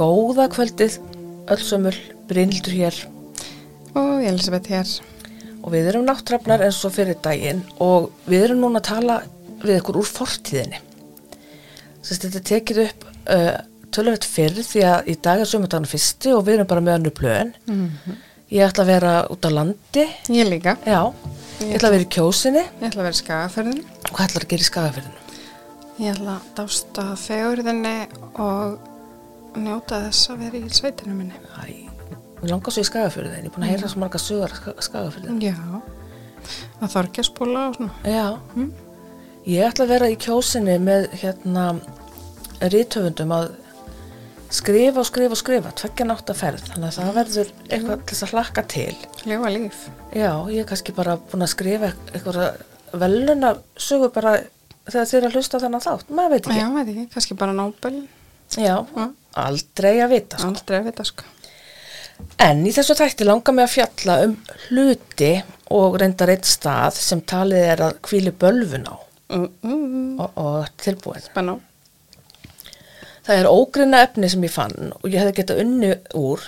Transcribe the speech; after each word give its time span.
Góða 0.00 0.46
kvöldið, 0.52 0.94
öllsömmul, 1.52 1.96
Brynildur 2.30 2.72
hér 2.72 2.96
Og 3.98 4.22
Elisabeth 4.24 4.70
hér. 4.70 4.88
og 5.60 5.72
við 5.74 5.88
erum 5.90 6.06
náttrafnar 6.08 6.62
eins 6.64 6.78
og 6.88 6.94
fyrir 6.94 7.18
daginn 7.20 7.58
og 7.84 8.06
við 8.30 8.46
erum 8.46 8.62
núna 8.62 8.80
að 8.80 8.86
tala 8.88 9.16
við 9.60 9.74
ykkur 9.80 9.98
úr 10.00 10.06
fortíðinni. 10.08 10.78
Sest, 12.00 12.22
þetta 12.24 12.40
tekið 12.48 12.78
upp 12.86 13.04
uh, 13.28 13.58
tölvöld 13.92 14.24
fyrr 14.24 14.56
því 14.64 14.84
að 14.88 15.10
í 15.12 15.16
dag 15.20 15.42
er 15.42 15.50
sömundagana 15.50 15.90
fyrsti 15.90 16.32
og 16.32 16.46
við 16.46 16.54
erum 16.60 16.70
bara 16.70 16.84
með 16.86 16.96
önnu 17.00 17.12
plöðin. 17.18 17.52
Ég 18.50 18.64
ætla 18.70 18.86
að 18.86 18.92
vera 18.94 19.12
út 19.30 19.44
á 19.44 19.50
landi, 19.52 20.06
Ég 20.32 20.48
líka. 20.48 20.78
já, 20.86 21.02
ég 21.60 21.76
ætla 21.76 21.90
að 21.90 21.96
vera 21.98 22.06
í 22.06 22.12
kjósinni 22.16 22.62
Ég 22.64 22.88
ætla 22.88 23.02
að 23.02 23.08
vera 23.10 23.18
í 23.18 23.20
skagaferðin. 23.20 23.82
og 24.08 24.14
hvað 24.16 24.30
ætlar 24.30 24.46
að 24.46 24.52
gera 24.54 24.64
í 24.64 24.70
skagafyrðinu? 24.70 25.20
Ég 26.00 26.14
ætla 26.16 26.38
að 26.38 26.48
dásta 26.56 27.04
fegurðinni 27.20 27.96
og 28.40 28.78
njóta 29.56 30.00
þess 30.06 30.30
að 30.32 30.42
vera 30.44 30.60
í 30.60 30.68
sveitinu 30.74 31.14
minni. 31.16 31.40
Æ, 31.60 31.88
mér 32.40 32.52
langar 32.54 32.74
svo 32.74 32.82
í 32.84 32.88
skagafyrðinu, 32.88 33.38
ég 33.40 33.48
er 33.50 33.54
búin 33.54 33.66
að 33.66 33.72
heyra 33.74 33.90
svo 33.92 34.02
marga 34.02 34.20
sögur 34.22 34.54
skagafyrðinu. 34.86 35.40
Já. 35.44 35.56
Að 36.80 36.92
þorgjasbúla 36.94 37.64
og 37.70 37.74
svona. 37.76 37.96
Já, 38.08 38.26
ég 39.46 39.66
ætla 39.66 39.84
að 39.86 39.92
vera 39.94 40.08
í 40.12 40.16
kjósinni 40.20 40.76
með 40.82 41.08
hérna 41.20 41.66
rítöfundum 42.60 43.34
að 43.36 43.50
skrifa 44.50 44.98
og 45.02 45.06
skrifa 45.06 45.36
og 45.36 45.38
skrifa, 45.38 45.70
tveggja 45.78 46.06
nátt 46.08 46.30
að 46.32 46.40
ferð, 46.40 46.64
þannig 46.72 46.88
að 46.88 46.96
það 46.98 47.12
verður 47.20 47.50
eitthvað 47.70 48.00
til 48.02 48.16
þess 48.16 48.24
að 48.26 48.32
hlakka 48.34 48.64
til. 48.72 48.94
Ljóa 49.30 49.52
líf. 49.54 49.84
Já, 50.10 50.32
ég 50.50 50.64
er 50.64 50.66
kannski 50.72 50.94
bara 50.96 51.14
búin 51.30 51.46
að 51.46 51.52
skrifa 51.52 51.92
eitthvað 52.10 52.40
veluna 53.04 53.52
sögu 53.78 54.08
bara 54.16 54.32
þegar 54.90 55.06
þið 55.06 55.18
er 55.20 55.28
að 55.28 55.36
hlusta 55.38 55.60
þennan 55.62 55.84
þátt, 55.84 56.10
maður 56.10 56.34
veit 56.34 56.48
ekki. 56.50 56.58
Já, 56.58 56.68
veit 56.74 56.88
ekki. 56.90 57.06
Kannski 57.14 57.36
bara 57.38 57.54
Nobel. 57.54 58.00
Já, 58.58 58.74
Mm. 58.96 59.12
Aldrei 59.38 59.98
að 60.00 60.16
vita. 60.16 60.40
Sko. 60.40 60.48
Aldrei 60.54 60.80
að 60.80 60.88
vita, 60.90 61.06
sko. 61.10 61.28
En 62.40 62.64
í 62.68 62.72
þessu 62.76 62.96
þætti 62.98 63.24
langar 63.24 63.56
mig 63.56 63.64
að 63.68 63.76
fjalla 63.78 64.16
um 64.26 64.34
hluti 64.66 65.30
og 65.72 65.96
reyndar 66.00 66.32
eitt 66.34 66.48
stað 66.48 66.98
sem 67.00 67.22
talið 67.24 67.68
er 67.72 67.84
að 67.86 68.00
hvíli 68.08 68.34
bölvun 68.36 68.90
á 68.90 68.96
Mm, 69.30 69.46
mm, 69.62 70.20
og, 70.20 70.30
og 70.42 70.70
tilbúin. 70.82 71.22
Spenná. 71.22 71.54
Það 73.26 73.36
er 73.36 73.48
ógrinna 73.50 74.00
efni 74.02 74.30
sem 74.32 74.42
ég 74.42 74.50
fann 74.50 74.90
og 74.96 75.06
ég 75.06 75.20
hefði 75.20 75.36
getað 75.36 75.60
unni 75.62 75.90
úr 76.18 76.42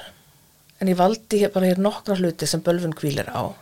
en 0.83 0.91
ég 0.91 0.99
valdi 0.99 1.43
hér 1.45 1.53
bara 1.55 1.69
hér 1.71 1.83
nokkra 1.85 2.17
hluti 2.19 2.49
sem 2.51 2.63
bölvun 2.65 2.97
kvílir 2.99 3.29
á. 3.31 3.55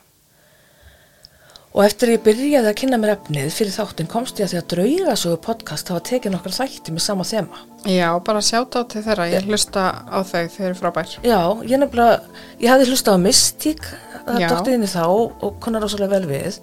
Og 1.71 1.85
eftir 1.85 2.11
ég 2.17 2.23
byrjaði 2.25 2.67
að 2.67 2.79
kynna 2.81 2.99
mér 2.99 3.13
efnið 3.15 3.53
fyrir 3.55 3.71
þáttin 3.77 4.09
komst 4.11 4.41
ég 4.41 4.49
að 4.49 4.53
því 4.53 4.59
að 4.59 4.71
draugasögu 4.73 5.37
podcast 5.45 5.93
hafa 5.93 6.03
tekið 6.09 6.33
nokkra 6.35 6.51
þætti 6.57 6.95
með 6.97 7.05
sama 7.05 7.27
þema. 7.29 7.61
Já, 7.87 8.09
bara 8.27 8.41
sjáta 8.43 8.83
á 8.83 8.91
til 8.91 9.03
þeirra. 9.05 9.29
Ég 9.31 9.47
hlusta 9.47 9.85
á 10.03 10.19
þau, 10.27 10.49
þau 10.51 10.65
eru 10.67 10.79
frábær. 10.81 11.13
Já, 11.23 11.39
ég 11.71 11.79
nefnilega, 11.79 12.41
ég 12.59 12.73
hafði 12.73 12.89
hlustað 12.91 13.15
á 13.15 13.19
Mystík, 13.23 13.87
það 14.27 14.43
Já. 14.43 14.49
dóttið 14.51 14.75
inn 14.75 14.87
í 14.89 14.91
þá 14.91 15.05
og 15.07 15.61
konar 15.63 15.87
rosalega 15.87 16.17
vel 16.17 16.27
við, 16.33 16.59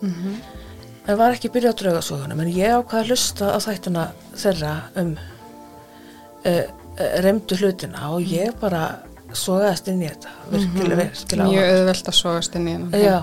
en 1.08 1.22
var 1.22 1.38
ekki 1.38 1.54
byrjað 1.56 1.72
á 1.72 1.80
draugasögunum, 1.84 2.44
en 2.44 2.52
ég 2.52 2.76
ákvaði 2.76 3.00
að 3.00 3.14
hlusta 3.14 3.54
á 3.56 3.58
þættina 3.64 4.04
þeirra 4.36 4.74
um 5.00 5.14
uh, 5.16 6.52
uh, 6.52 7.08
remdu 7.24 7.56
hlutina 7.62 8.12
og 8.12 8.28
ég 8.28 8.60
bara 8.60 8.84
sogaðist 9.32 9.88
inn 9.88 10.04
í 10.04 10.12
þetta, 10.12 10.36
virkilega, 10.52 11.08
virkilega 11.08 11.50
Mjög 11.56 11.72
auðvelt 11.78 12.12
að 12.12 12.20
sogast 12.20 12.60
inn 12.60 12.68
í 12.68 12.76
hennan. 12.76 13.02
Já, 13.08 13.18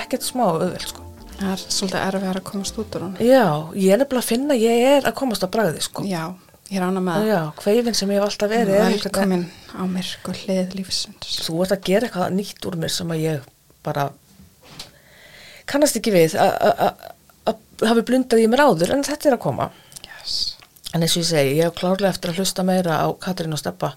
ekkert 0.00 0.24
smá 0.24 0.46
auðveld, 0.48 0.88
sko. 0.88 1.09
Það 1.40 1.50
er 1.54 1.62
svolítið 1.72 2.02
erfið 2.04 2.28
að 2.30 2.42
komast 2.50 2.78
út 2.82 2.96
úr 2.98 3.04
hann. 3.06 3.16
Já, 3.24 3.44
ég 3.80 3.92
er 3.94 4.00
nefnilega 4.02 4.20
að 4.20 4.28
finna, 4.28 4.54
að 4.54 4.64
ég 4.66 4.82
er 4.90 5.06
að 5.08 5.14
komast 5.20 5.44
á 5.44 5.48
bragði, 5.54 5.80
sko. 5.86 6.02
Já, 6.04 6.24
ég 6.68 6.76
er 6.76 6.84
ána 6.84 7.00
með 7.00 7.14
það. 7.16 7.28
Já, 7.30 7.38
hveifin 7.64 7.96
sem 7.96 8.10
ég 8.12 8.20
hef 8.20 8.26
alltaf 8.28 8.50
verið 8.52 8.74
er 8.76 8.82
veginn- 8.84 9.04
Velkomin 9.06 9.46
á 9.72 9.82
myrku 9.94 10.34
hlið 10.40 10.74
lífsundus. 10.76 11.38
þú 11.46 11.62
ert 11.64 11.72
að 11.76 11.84
gera 11.88 12.06
eitthvað 12.10 12.34
nýtt 12.36 12.66
úr 12.68 12.76
mér 12.76 12.90
sem 12.92 13.08
að 13.08 13.22
ég 13.24 13.40
bara 13.82 14.10
kannast 15.70 15.96
ekki 15.96 16.12
við 16.12 16.34
að- 16.36 16.58
að 16.60 16.74
að- 16.86 17.08
að 17.46 17.88
hafi 17.88 18.02
blundað 18.10 18.42
í 18.44 18.48
mér 18.50 18.64
áður 18.66 18.92
en 18.92 19.02
þetta 19.04 19.26
er 19.30 19.36
að 19.36 19.40
koma 19.40 19.70
Yes. 20.04 20.56
en 20.92 21.00
eins 21.02 21.16
og 21.16 21.22
ég 21.22 21.28
segi, 21.30 21.56
ég 21.56 21.64
hef 21.64 21.74
klárlega 21.74 22.08
eftir 22.12 22.30
að 22.32 22.36
hlusta 22.42 22.62
meira 22.64 22.98
á 23.00 23.08
Katrín 23.18 23.52
og 23.52 23.58
Steppa 23.58 23.94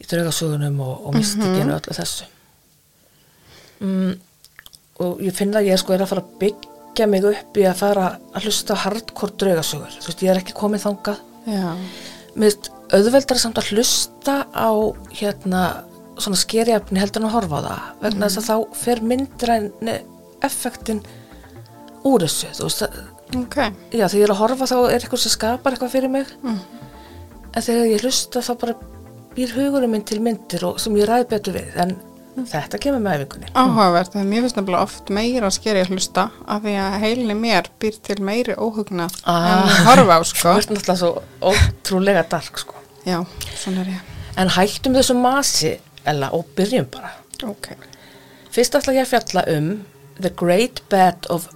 í 0.00 0.04
draugasögunum 0.06 0.80
og, 0.80 1.06
og 1.06 1.14
mystikinu 1.14 1.80
þessu 1.80 2.24
mm, 3.80 4.18
og 5.00 5.20
ég 5.24 5.34
finna 5.36 5.60
að 5.62 5.70
ég 5.70 5.80
sko 5.80 5.94
er 5.96 6.04
að 6.04 6.10
fara 6.12 6.22
að 6.24 6.34
byggja 6.42 7.06
mig 7.10 7.24
upp 7.30 7.56
í 7.60 7.64
að 7.68 7.78
fara 7.80 8.06
að 8.34 8.44
hlusta 8.46 8.76
hardcore 8.84 9.36
draugasögur. 9.40 9.94
Þú 10.00 10.10
veist, 10.10 10.24
ég 10.26 10.32
er 10.34 10.40
ekki 10.42 10.56
komið 10.58 10.84
þangað. 10.86 11.22
Finnst 12.40 12.70
auðveldar 12.94 13.38
samt 13.40 13.58
að 13.60 13.70
hlusta 13.74 14.34
á 14.50 14.70
hérna 15.14 15.62
svona 16.20 16.36
skeriafni 16.38 17.00
heldur 17.00 17.22
en 17.22 17.28
að 17.30 17.34
horfa 17.36 17.60
á 17.60 17.66
það. 17.66 17.86
Vegna 18.04 18.28
þess 18.28 18.40
að 18.42 18.48
þá 18.50 18.76
fer 18.82 19.00
myndræni 19.12 19.94
effektin 20.46 21.00
úr 22.08 22.24
þessu 22.24 22.50
þú 22.58 22.66
veist, 22.68 22.82
að- 22.82 23.40
ok. 23.40 23.56
já 23.92 24.04
þegar 24.08 24.20
ég 24.20 24.24
er 24.28 24.34
að 24.34 24.40
horfa 24.42 24.66
þá 24.70 24.76
er 24.90 24.98
eitthvað 25.00 25.22
sem 25.24 25.34
skapar 25.34 25.72
eitthvað 25.76 25.94
fyrir 25.94 26.10
mig. 26.10 26.26
Mm. 26.42 26.58
en 27.54 27.62
þegar 27.62 27.86
ég 27.90 28.02
hlusta 28.04 28.40
þá 28.46 28.52
bara 28.60 28.74
býr 29.34 29.50
hugurinn 29.56 29.90
minn 29.90 30.04
til 30.06 30.20
myndir 30.20 30.62
og 30.68 30.78
sem 30.80 30.94
ég 30.96 31.06
ræði 31.08 31.28
betur 31.28 31.52
við. 31.54 31.76
En 31.76 31.96
þetta 32.46 32.78
kemur 32.80 33.00
með 33.04 33.20
æfingunni 33.20 33.50
Áhugavert, 33.54 34.14
en 34.16 34.28
mér 34.30 34.40
finnst 34.46 34.56
nefnilega 34.56 34.82
oft 34.82 35.10
meira 35.10 35.46
að 35.50 35.56
skeri 35.58 35.82
að 35.84 35.90
hlusta 35.94 36.24
af 36.46 36.62
því 36.62 36.74
að 36.84 36.98
heilinni 37.04 37.34
mér 37.40 37.68
býr 37.80 37.98
til 38.02 38.16
meiri 38.24 38.54
óhugnað 38.56 39.20
Ah. 39.24 39.46
en 39.50 39.86
horfa 39.86 40.18
á, 40.18 40.20
sko. 40.24 40.48
þú 40.48 40.58
ert 40.58 40.70
náttúrulega 40.70 40.96
svo 40.96 41.22
ótrúlega 41.40 42.24
dark 42.28 42.58
sko 42.58 42.74
Já, 43.06 43.24
svona 43.56 43.80
er 43.80 43.86
ég. 43.94 44.00
en 44.36 44.48
hættum 44.48 44.94
þessu 44.94 45.14
masi 45.20 45.78
Ella, 46.06 46.30
og 46.32 46.46
byrjum 46.56 46.86
bara 46.90 47.10
Ok. 47.44 47.68
Fyrst 48.50 48.74
ætla 48.74 48.92
ég 48.92 49.06
að 49.06 49.12
fjalla 49.14 49.44
um 49.56 49.84
The 50.20 50.30
Great 50.36 50.82
Bed 50.90 51.26
of 51.30 51.48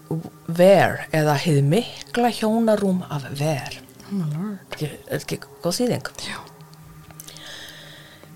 Ver 0.48 1.06
eða 1.12 1.34
hið 1.36 1.62
mikla 1.64 2.30
hjónarúm 2.32 3.02
af 3.10 3.26
Ver. 3.36 3.80
Oh 4.08 4.14
my 4.14 4.24
lord. 4.32 4.58
Ekki, 4.72 4.88
er 5.10 5.18
ekki 5.18 5.38
góð 5.62 5.76
þýðing? 5.80 6.08
Já. 6.24 6.38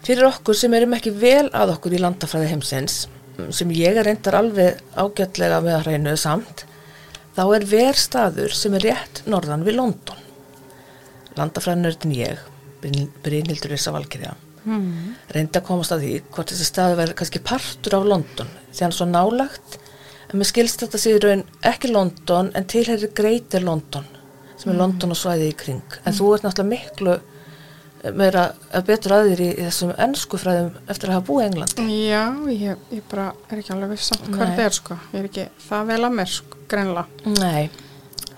Fyrir 0.08 0.24
okkur 0.30 0.56
sem 0.56 0.72
erum 0.72 0.94
ekki 0.96 1.12
vel 1.20 1.50
að 1.52 1.74
okkur 1.74 1.92
í 1.98 2.00
landafræði 2.00 2.48
heimsins, 2.54 3.02
sem 3.52 3.70
ég 3.76 3.98
er 4.00 4.08
reyndar 4.08 4.38
alveg 4.38 4.78
ágætlega 4.96 5.60
með 5.64 5.74
að 5.76 5.82
hreinu 5.84 6.14
samt, 6.16 6.64
þá 7.36 7.42
er 7.58 7.66
Ver 7.68 7.98
staður 8.00 8.54
sem 8.56 8.74
er 8.78 8.86
rétt 8.88 9.20
norðan 9.28 9.66
við 9.68 9.76
London. 9.76 10.22
Landafræðinörðin 11.38 12.14
ég, 12.16 12.40
Brynhildur 12.82 13.76
Issa 13.76 13.92
Valkyrja, 13.94 14.34
Mm. 14.68 15.14
reyndi 15.32 15.56
að 15.60 15.64
komast 15.64 15.92
að 15.94 16.02
því 16.02 16.14
hvort 16.34 16.50
þessi 16.50 16.64
staði 16.66 16.96
verður 16.98 17.16
kannski 17.20 17.40
partur 17.46 17.94
af 17.96 18.06
London 18.10 18.48
því 18.74 18.82
hann 18.82 18.92
er 18.92 18.96
svo 18.98 19.06
nálagt 19.08 19.76
en 20.28 20.40
mér 20.40 20.48
skilst 20.50 20.82
þetta 20.82 20.98
sér 21.00 21.22
raun 21.24 21.44
ekki 21.70 21.88
London 21.92 22.50
en 22.58 22.66
tilherir 22.68 23.14
Greater 23.16 23.64
London 23.64 24.04
sem 24.58 24.72
er 24.72 24.76
London 24.80 25.14
og 25.14 25.20
svæði 25.20 25.46
í 25.52 25.56
kring 25.62 25.96
en 26.04 26.12
þú 26.18 26.34
ert 26.34 26.44
náttúrulega 26.44 26.72
miklu 26.74 27.14
meira 28.18 28.44
að 28.74 28.86
betur 28.88 29.14
að 29.16 29.28
þér 29.30 29.42
í, 29.42 29.48
þessum 29.66 29.92
ennsku 30.06 30.38
fræðum 30.38 30.70
eftir 30.88 31.10
að 31.10 31.16
hafa 31.18 31.26
búið 31.28 31.42
í 31.42 31.48
England 31.48 31.82
Já, 31.88 32.22
ég, 32.52 32.86
ég 32.94 33.02
bara 33.10 33.26
er 33.50 33.58
ekki 33.62 33.74
alveg 33.74 33.92
viss 33.94 34.08
samt 34.12 34.28
hvað 34.28 34.44
þetta 34.52 34.66
er, 34.68 34.76
sko. 34.78 34.98
Ég 35.12 35.18
er 35.20 35.28
ekki 35.28 35.46
það 35.68 35.90
vel 35.92 36.00
að 36.06 36.16
mér, 36.18 36.32
sko, 36.38 36.60
greinlega. 36.70 37.34
Nei, 37.38 37.68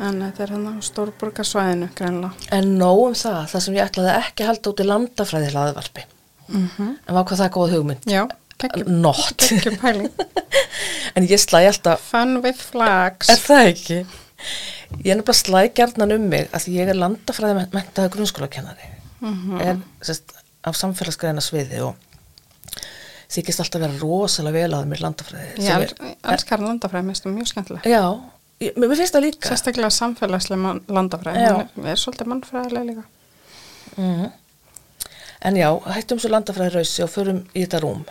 En 0.00 0.22
þetta 0.24 0.45
er 0.47 0.53
hann 0.54 0.65
á 0.65 0.74
stórborgarsvæðinu, 0.80 1.91
greinlega. 1.92 2.33
en 2.57 2.71
nóg 2.80 3.03
um 3.10 3.16
það 3.21 3.42
það 3.53 3.65
sem 3.66 3.74
ég 3.77 3.91
ætlaði 3.91 4.15
ekki 4.16 4.45
að 4.45 4.51
halda 4.51 4.71
út 4.71 4.80
í 4.80 4.86
landafræði 4.89 5.51
hlaðvarpi 5.54 6.07
Mm 6.51 6.95
en 7.07 7.15
var 7.15 7.24
hvað 7.28 7.42
það 7.45 7.51
góð 7.54 7.74
hugmynd 7.77 8.09
Já, 8.10 8.22
Geggjum 8.60 9.77
pæling. 9.80 10.10
en 11.16 11.28
ég 11.30 11.41
slæði 11.41 11.71
alltaf 11.71 12.01
Fun 12.10 12.41
with 12.45 12.60
flags. 12.60 13.30
Er 13.33 13.41
það 13.41 13.68
ekki? 13.71 13.98
Ég 15.04 15.12
er 15.12 15.21
nefnilega 15.21 15.36
slæg 15.39 15.74
gjarnan 15.78 16.16
um 16.16 16.27
mig 16.33 16.48
að 16.57 16.66
ég 16.74 16.89
er 16.91 16.98
landafræði 16.98 17.54
grunnskólakennari 19.21 19.57
Mhm. 19.57 19.61
er 19.61 19.77
sest, 20.03 20.33
af 20.65 20.75
samfélagsgreina 20.77 21.41
sviði 21.41 21.81
og 21.83 21.95
þykist 23.31 23.61
alltaf 23.63 23.81
vera 23.81 23.99
rosalega 24.01 24.53
vel 24.53 24.75
að 24.75 24.87
mér 24.91 25.01
landafræði 25.05 25.71
el- 25.71 26.17
elskar 26.34 26.59
landafræði, 26.59 27.05
mér 27.07 27.15
finnst 27.15 27.25
það 27.25 27.34
mjög 27.39 27.49
skemmtileg. 27.53 27.83
Já, 27.84 28.03
ég, 28.61 28.75
mér 28.77 28.97
finnst 28.97 29.15
það 29.15 29.25
líka 29.27 29.49
Sérstaklega 29.49 29.91
samfélagslega 29.91 30.81
landafræði, 30.89 31.47
Já. 31.47 31.69
hún 31.77 31.87
er, 31.87 31.97
svolítið 31.97 32.27
mannfræðilega 32.33 32.84
líka. 32.91 33.05
Mhm. 33.97 34.33
En 35.43 35.55
já, 35.57 35.71
hættum 35.95 36.19
svo 36.21 36.28
landafræði 36.28 36.75
rausi 36.75 37.03
og 37.03 37.09
förum 37.11 37.45
í 37.55 37.65
þetta 37.67 37.81
rúm 37.81 38.05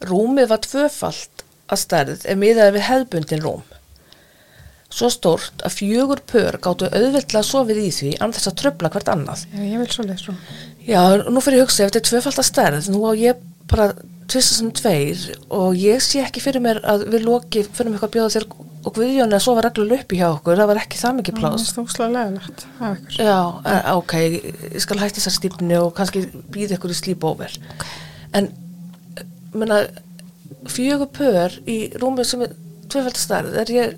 Rúmið 0.00 0.48
var 0.48 0.58
tvöfalt 0.58 1.42
að 1.72 1.78
stærð 1.80 2.26
ef 2.26 2.36
miðaði 2.38 2.72
við 2.76 2.84
hefðbundin 2.86 3.42
rúm 3.42 3.62
Svo 4.86 5.08
stórt 5.10 5.64
að 5.66 5.74
fjögur 5.80 6.20
pör 6.30 6.56
gáttu 6.62 6.86
auðveldlega 6.88 7.42
sofið 7.44 7.80
í 7.82 7.88
því 7.92 8.10
an 8.22 8.32
þess 8.36 8.50
að 8.52 8.58
tröfla 8.62 8.90
hvert 8.94 9.08
annað 9.12 9.42
Já, 9.50 9.62
ég 9.66 9.80
vil 9.82 9.88
svo 9.92 10.04
lesa 10.06 10.28
rúm. 10.30 10.36
Já, 10.86 11.00
nú 11.26 11.42
fyrir 11.42 11.58
ég 11.58 11.64
að 11.64 11.66
hugsa, 11.66 11.82
ef 11.84 11.90
þetta 11.90 12.00
er 12.02 12.06
tvöfald 12.10 12.38
að 12.42 12.48
stærð, 12.52 12.90
nú 12.94 13.00
á 13.02 13.12
ég 13.18 13.40
bara 13.66 13.88
tvista 14.30 14.54
sem 14.60 14.70
tveir 14.74 15.24
og 15.54 15.74
ég 15.78 16.00
sé 16.02 16.22
ekki 16.22 16.42
fyrir 16.42 16.62
mér 16.62 16.80
að 16.86 17.04
við 17.12 17.26
loki 17.26 17.64
fyrir 17.66 17.90
mig 17.90 17.98
eitthvað 17.98 18.08
að 18.10 18.16
bjóða 18.16 18.34
þér 18.36 18.46
og 18.86 18.94
Guðjón 18.94 19.32
er 19.34 19.38
að 19.40 19.42
sofa 19.42 19.62
reglulega 19.66 20.04
uppi 20.04 20.18
hjá 20.20 20.26
okkur, 20.30 20.58
það 20.60 20.68
var 20.70 20.78
ekki 20.84 20.98
það 21.00 21.14
mikið 21.18 21.34
Það 21.34 21.42
pláss. 21.42 21.66
er 21.66 21.76
þúslega 21.80 22.10
leðilegt. 22.14 22.64
Já, 23.18 23.38
en, 23.66 23.80
ok, 23.98 24.12
ég 24.22 24.82
skal 24.84 24.98
hætti 25.02 25.18
þessar 25.18 25.34
stífni 25.34 25.78
og 25.80 25.88
kannski 25.98 26.22
býða 26.54 26.76
ykkur 26.78 26.94
í 26.94 26.98
sleepover. 27.00 27.56
En, 28.38 28.46
menna, 29.58 29.80
fjögur 30.70 31.10
pör 31.18 31.56
í 31.66 31.78
rúmið 31.98 32.30
sem 32.30 32.44
er 32.46 32.54
tvöfaldastærð, 32.94 33.58
er 33.64 33.74
ég, 33.74 33.96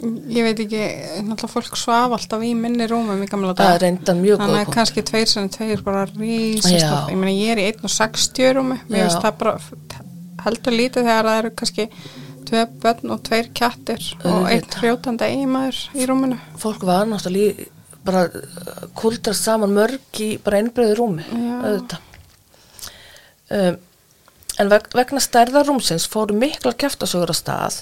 Ég 0.00 0.46
veit 0.46 0.60
ekki, 0.64 0.80
náttúrulega 1.26 1.50
fólk 1.52 1.76
svaf 1.76 2.14
alltaf 2.16 2.44
í 2.46 2.54
minni 2.56 2.86
rúmum 2.88 3.20
í 3.20 3.28
gamla 3.28 3.52
það 3.52 3.58
dag. 3.60 3.74
er 3.74 3.82
reyndan 3.84 4.20
mjög 4.22 4.38
góð 4.38 4.46
Þannig 4.46 4.62
að 4.68 4.72
kannski 4.76 5.02
tveir 5.10 5.28
sem 5.28 5.48
tveir 5.52 5.82
bara 5.84 6.04
rísast. 6.08 7.10
Ég 7.10 7.18
meina 7.20 7.34
ég 7.34 7.52
er 7.52 7.60
í 7.60 7.66
1,60 7.74 8.54
rúmi 8.56 8.78
Mér 8.88 9.04
finnst 9.06 9.24
það 9.26 9.36
bara 9.42 9.54
heldur 10.46 10.76
lítið 10.78 11.04
þegar 11.10 11.28
það 11.28 11.40
eru 11.42 11.50
kannski 11.60 11.86
tvei 12.48 12.62
börn 12.82 13.12
og 13.14 13.20
tveir 13.28 13.50
kjattir 13.60 14.06
og 14.22 14.30
Auðvitað. 14.30 14.54
eitt 14.54 14.78
hrjótandi 14.80 15.28
eiginmaður 15.28 15.82
í 16.00 16.08
rúminu 16.08 16.38
Fólk 16.64 16.86
var 16.88 17.04
náttúrulega 17.10 17.68
bara 18.08 18.24
kuldrast 18.96 19.44
saman 19.44 19.74
mörg 19.76 20.20
í 20.24 20.30
bara 20.40 20.62
einbreyðu 20.62 20.94
rúmi, 20.96 21.26
Já. 21.28 21.56
auðvitað. 21.60 22.06
Um, 23.50 23.76
en 24.62 24.70
veg, 24.72 24.86
vegna 24.96 25.20
stærðar 25.20 25.66
rúmsins 25.68 26.06
fóru 26.08 26.36
mikla 26.38 26.72
keftasögur 26.80 27.32
á 27.34 27.36
stað 27.36 27.80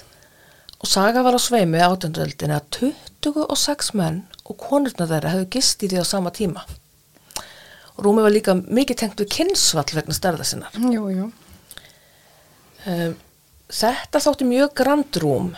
og 0.78 0.90
saga 0.90 1.25
var 1.26 1.34
á 1.34 1.40
sveimi 1.42 1.80
átjönduöldinni 1.82 2.54
að 2.54 2.92
26 3.26 3.94
menn 3.98 4.22
og 4.46 4.60
konurna 4.62 5.08
þeirra 5.10 5.34
hefðu 5.34 5.50
gist 5.56 5.82
í 5.82 5.90
því 5.90 6.02
á 6.02 6.06
sama 6.06 6.30
tíma. 6.34 6.64
Rúmi 7.98 8.22
var 8.22 8.30
líka 8.30 8.54
mikið 8.54 9.00
tengt 9.00 9.20
við 9.20 9.32
kynnsvall 9.34 9.90
vegna 9.90 10.14
stærða 10.14 10.46
sinnar. 10.46 10.75
Jú, 10.78 11.10
jú 11.10 11.30
Um, 12.86 13.16
þetta 13.75 14.20
þótti 14.22 14.46
mjög 14.46 14.70
grand 14.78 15.16
rúm 15.20 15.48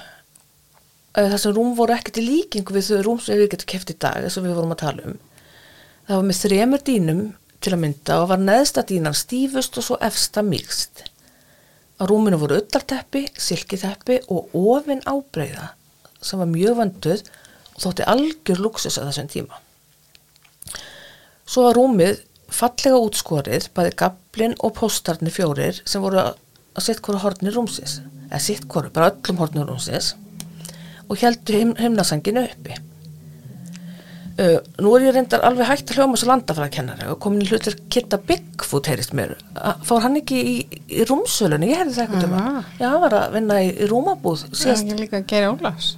sem 1.13 1.53
rúm 1.53 1.75
voru 1.77 1.93
ekkert 1.93 2.21
í 2.23 2.25
líkingu 2.25 2.73
við 2.73 2.87
þau 2.89 3.03
rúm 3.05 3.21
sem 3.21 3.37
við 3.37 3.51
getum 3.53 3.69
keft 3.75 3.93
í 3.93 3.97
dag 4.01 4.25
eins 4.25 4.39
og 4.41 4.47
við 4.47 4.57
vorum 4.57 4.73
að 4.73 4.81
tala 4.81 5.05
um 5.11 5.19
það 6.09 6.15
var 6.17 6.27
með 6.31 6.41
þremur 6.41 6.85
dýnum 6.87 7.21
til 7.61 7.75
að 7.75 7.83
mynda 7.85 8.17
og 8.23 8.31
var 8.33 8.43
neðsta 8.43 8.87
dýnan 8.89 9.19
stífust 9.19 9.77
og 9.79 9.87
svo 9.87 9.99
efsta 10.09 10.43
mýgst 10.47 11.05
á 12.01 12.03
rúminu 12.09 12.41
voru 12.41 12.57
öllarteppi, 12.61 13.27
silkiteppi 13.37 14.23
og 14.33 14.55
ofin 14.57 15.05
ábreyða 15.05 15.75
sem 16.25 16.41
var 16.41 16.49
mjög 16.49 16.79
vanduð 16.81 17.23
og 17.75 17.83
þótti 17.85 18.09
algjör 18.13 18.63
luxus 18.65 18.99
að 18.99 19.11
þessum 19.11 19.31
tíma 19.35 19.61
Svo 21.51 21.65
var 21.67 21.75
rúmið 21.75 22.21
fallega 22.55 22.99
útskorið, 23.03 23.71
bæði 23.75 23.95
gablin 23.99 24.53
og 24.63 24.75
póstarnir 24.77 25.35
fjórir 25.35 25.81
sem 25.85 26.03
voru 26.03 26.21
að 26.23 26.85
sitt 26.85 27.03
hvora 27.03 27.23
hornir 27.25 27.57
rúmsins, 27.57 27.99
eða 28.31 28.43
sitt 28.43 28.69
hvora, 28.71 28.93
bara 28.95 29.11
öllum 29.11 29.41
hornir 29.43 29.67
rúmsins 29.67 30.15
og 31.11 31.19
heldur 31.19 31.59
heim, 31.59 31.75
heimnasanginu 31.79 32.45
uppi. 32.47 32.77
Uh, 34.41 34.57
nú 34.81 34.95
er 34.97 35.05
ég 35.05 35.17
reyndar 35.17 35.43
alveg 35.45 35.69
hægt 35.69 35.91
að 35.93 35.99
hljóma 36.01 36.17
svo 36.17 36.31
landafræðakennari 36.31 37.11
og 37.13 37.19
komin 37.21 37.43
í 37.45 37.49
hlutur 37.51 37.75
Kitta 37.93 38.17
Bigfoot 38.25 38.89
heyrist 38.89 39.13
mér. 39.17 39.35
Fór 39.85 40.01
hann 40.07 40.17
ekki 40.17 40.39
í, 40.41 40.55
í 40.89 41.05
rúmsölunni? 41.09 41.69
Ég 41.75 41.83
heyrði 41.83 41.97
það 41.99 42.05
eitthvað 42.07 42.29
um 42.31 42.37
hann. 42.39 42.61
Já, 42.79 42.87
hann 42.87 43.03
var 43.05 43.17
að 43.19 43.35
vinna 43.37 43.59
í, 43.61 43.69
í 43.75 43.91
rúmabúð 43.91 44.47
Það 44.49 44.71
er 44.73 44.79
ekki 44.79 45.01
líka 45.03 45.21
að 45.21 45.27
gera 45.35 45.53
Ólafs 45.53 45.91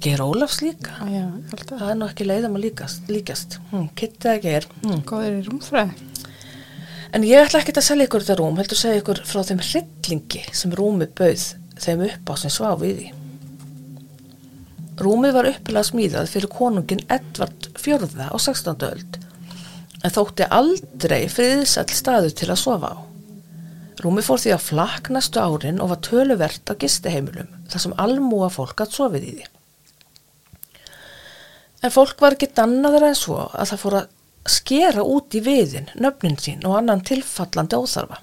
Ger 0.00 0.22
Ólafs 0.24 0.62
líka. 0.64 0.96
Já, 1.12 1.26
að 1.28 1.64
Það 1.74 1.90
er 1.90 1.98
nú 2.00 2.06
ekki 2.08 2.26
leiðum 2.26 2.56
að 2.56 2.64
líkast. 2.64 3.10
líkast. 3.12 3.58
Hm, 3.70 3.90
Kitta 3.94 4.38
Ger. 4.42 4.66
Hm. 4.80 5.02
Góður 5.06 5.36
í 5.36 5.42
rúmfræði 5.46 6.08
En 7.12 7.24
ég 7.24 7.40
ætla 7.40 7.62
ekki 7.62 7.72
að 7.72 7.86
selja 7.86 8.04
ykkur 8.08 8.24
þetta 8.24 8.34
rúm, 8.36 8.58
heldur 8.60 8.76
segja 8.76 9.00
ykkur 9.00 9.22
frá 9.24 9.40
þeim 9.48 9.62
hryllingi 9.64 10.42
sem 10.52 10.74
rúmið 10.76 11.14
bauð 11.16 11.44
þeim 11.80 12.02
upp 12.04 12.32
á 12.32 12.34
sem 12.36 12.52
sváf 12.52 12.84
í 12.84 12.90
því. 12.98 13.06
Rúmið 14.98 15.34
var 15.36 15.46
uppilega 15.46 15.86
smíðað 15.86 16.30
fyrir 16.32 16.50
konungin 16.50 17.04
Edvard 17.06 17.68
IV 17.78 18.08
á 18.18 18.34
16. 18.34 18.80
öld, 18.82 19.18
en 20.02 20.14
þótti 20.14 20.48
aldrei 20.50 21.28
friðsall 21.30 21.92
staðu 21.94 22.32
til 22.34 22.48
að 22.50 22.58
sofa 22.64 22.90
á. 22.90 22.96
Rúmið 24.02 24.26
fór 24.26 24.42
því 24.42 24.54
að 24.56 24.64
flakk 24.64 25.10
næstu 25.14 25.42
árin 25.42 25.78
og 25.82 25.92
var 25.92 26.00
töluvert 26.02 26.70
á 26.70 26.74
gistiheimilum, 26.82 27.52
þar 27.70 27.84
sem 27.84 27.94
almúa 27.94 28.48
fólk 28.50 28.82
að 28.82 28.96
sofið 28.96 29.28
í 29.28 29.36
því. 29.36 29.46
En 31.86 31.94
fólk 31.94 32.18
var 32.18 32.34
ekki 32.34 32.50
dannaður 32.58 33.06
en 33.12 33.18
svo 33.18 33.38
að 33.52 33.70
það 33.70 33.82
fór 33.84 33.98
að 34.00 34.10
skera 34.50 35.06
út 35.06 35.38
í 35.38 35.44
viðin, 35.46 35.92
nöfnin 35.94 36.38
sín 36.42 36.66
og 36.66 36.74
annan 36.80 37.04
tilfallandi 37.06 37.78
óþarfa. 37.78 38.18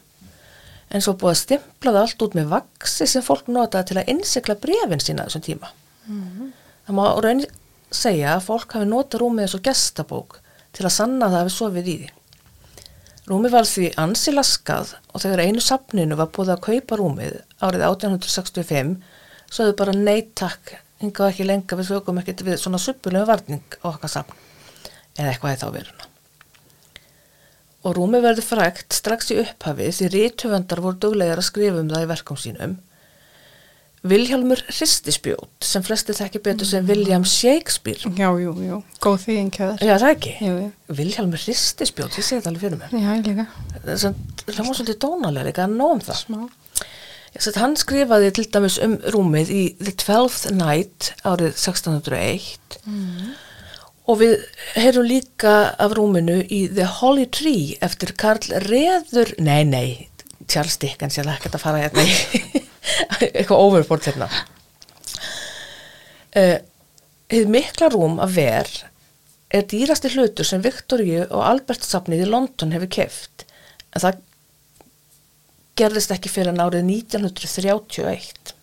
En 0.92 1.04
svo 1.04 1.16
búið 1.16 1.32
að 1.32 1.42
stimpla 1.46 1.96
það 1.96 2.04
allt 2.04 2.28
út 2.28 2.36
með 2.36 2.52
vaksi 2.52 3.08
sem 3.08 3.24
fólk 3.24 3.48
notaði 3.48 3.94
til 3.94 4.00
að 4.02 4.12
innsikla 4.12 4.60
brefin 4.60 5.04
sína 5.04 5.30
þessum 5.30 5.48
tíma. 5.48 5.72
Það 6.86 6.98
má 7.00 7.06
raun 7.26 7.46
segja 7.96 8.36
að 8.36 8.46
fólk 8.46 8.76
hafi 8.78 8.90
notað 8.90 9.24
rúmið 9.24 9.48
eins 9.48 9.58
og 9.58 9.66
gestabók 9.66 10.40
til 10.76 10.86
að 10.86 10.96
sanna 10.98 11.30
það 11.32 11.42
hafi 11.42 11.54
sofið 11.56 11.90
í 11.90 11.98
því. 12.02 12.14
Rúmið 13.26 13.54
var 13.56 13.66
því 13.66 13.88
ansi 14.04 14.34
laskað 14.36 14.92
og 15.10 15.24
þegar 15.24 15.42
einu 15.48 15.62
safninu 15.66 16.18
var 16.20 16.30
búið 16.36 16.52
að 16.54 16.66
kaupa 16.68 17.00
rúmið 17.00 17.40
árið 17.58 17.86
1865 17.88 18.92
svo 19.50 19.66
þau 19.66 19.78
bara 19.80 19.96
neitt 19.98 20.36
takk, 20.38 20.76
hingað 21.02 21.32
ekki 21.32 21.48
lenga 21.48 21.80
við 21.80 21.90
sögum 21.90 22.20
ekkert 22.22 22.44
við 22.46 22.60
svona 22.62 22.82
suppulegu 22.82 23.26
varning 23.30 23.80
á 23.82 23.86
okkar 23.90 24.14
safn 24.14 24.44
eða 25.16 25.32
eitthvað 25.32 25.56
í 25.56 25.60
þá 25.64 25.68
veruna. 25.80 26.10
Og 27.86 27.96
rúmið 27.98 28.26
verður 28.26 28.50
frægt 28.52 28.98
strax 28.98 29.32
í 29.34 29.40
upphafi 29.42 29.90
því 29.94 30.12
ríthöfundar 30.14 30.82
voru 30.86 31.02
duglegar 31.02 31.42
að 31.42 31.50
skrifa 31.50 31.82
um 31.82 31.90
það 31.90 32.06
í 32.06 32.12
verkum 32.12 32.40
sínum. 32.42 32.78
Vilhjálmur 34.06 34.62
Hristispjót 34.70 35.66
sem 35.66 35.84
flesti 35.86 36.14
þekki 36.14 36.42
betur 36.46 36.70
sem 36.70 36.86
William 36.86 37.24
Shakespeare. 37.26 38.12
Já, 38.18 38.28
jú, 38.42 38.52
jú, 38.62 38.82
góð 39.02 39.24
því 39.24 39.38
en 39.42 39.50
kjöður 39.56 39.86
Já, 39.88 39.96
það 40.02 40.12
ekki. 40.12 40.36
Jú, 40.46 40.58
jú, 40.62 40.68
Vilhjálmur 41.00 41.42
Hristispjót, 41.42 42.20
ég 42.20 42.28
segi 42.28 42.38
þetta 42.42 42.52
alveg 42.54 42.66
fyrir 42.68 42.82
mér. 42.84 42.94
já, 42.94 43.10
ég 43.16 43.26
líka 43.32 43.48
Það 43.82 44.54
er 44.54 44.70
svolítið 44.70 45.00
dónalega, 45.02 45.50
ekki 45.50 45.66
að 45.66 45.76
ná 45.80 45.88
um 45.90 46.04
það. 46.06 46.22
Smá 46.22 46.40
sett, 47.36 47.58
hann 47.60 47.76
skrifaði 47.80 48.30
til 48.36 48.46
dæmis 48.54 48.78
um 48.84 48.94
rúmið 49.12 49.52
í 49.52 49.64
The 49.82 49.94
Twelfth 50.06 50.54
Night 50.56 51.12
árið 51.28 51.52
1601 51.58 52.78
og 54.06 54.20
við 54.22 54.36
heyrum 54.78 55.08
líka 55.10 55.56
af 55.82 55.96
rúminu 55.98 56.38
í 56.46 56.62
The 56.72 56.86
Holly 57.00 57.26
Tree 57.34 57.76
eftir 57.86 58.14
Karl 58.22 58.46
Reður, 58.68 59.34
nei, 59.42 59.64
nei, 59.68 59.88
Charles 60.48 60.78
Dickens, 60.82 61.18
ég 61.18 61.26
ætla 61.26 61.40
ekki 61.40 61.52
að 61.52 61.64
fara 61.66 61.82
hérna 61.82 62.06
í 62.06 62.62
eitthvað 63.32 63.64
overbort 63.66 64.08
hérna. 64.10 64.28
Uh, 66.36 66.58
Hið 67.32 67.48
mikla 67.50 67.88
rúm 67.90 68.20
að 68.22 68.36
ver 68.38 68.68
er 69.56 69.64
dýrasti 69.72 70.12
hlutur 70.14 70.46
sem 70.46 70.62
Viktoríu 70.62 71.24
og 71.34 71.42
Albert 71.42 71.86
safnið 71.88 72.26
í 72.26 72.30
London 72.30 72.74
hefur 72.76 72.90
keft 73.00 73.46
en 73.96 74.04
það 74.04 74.20
gerðist 75.80 76.14
ekki 76.14 76.30
fyrir 76.30 76.52
en 76.54 76.62
árið 76.62 76.86
1931 76.92 78.54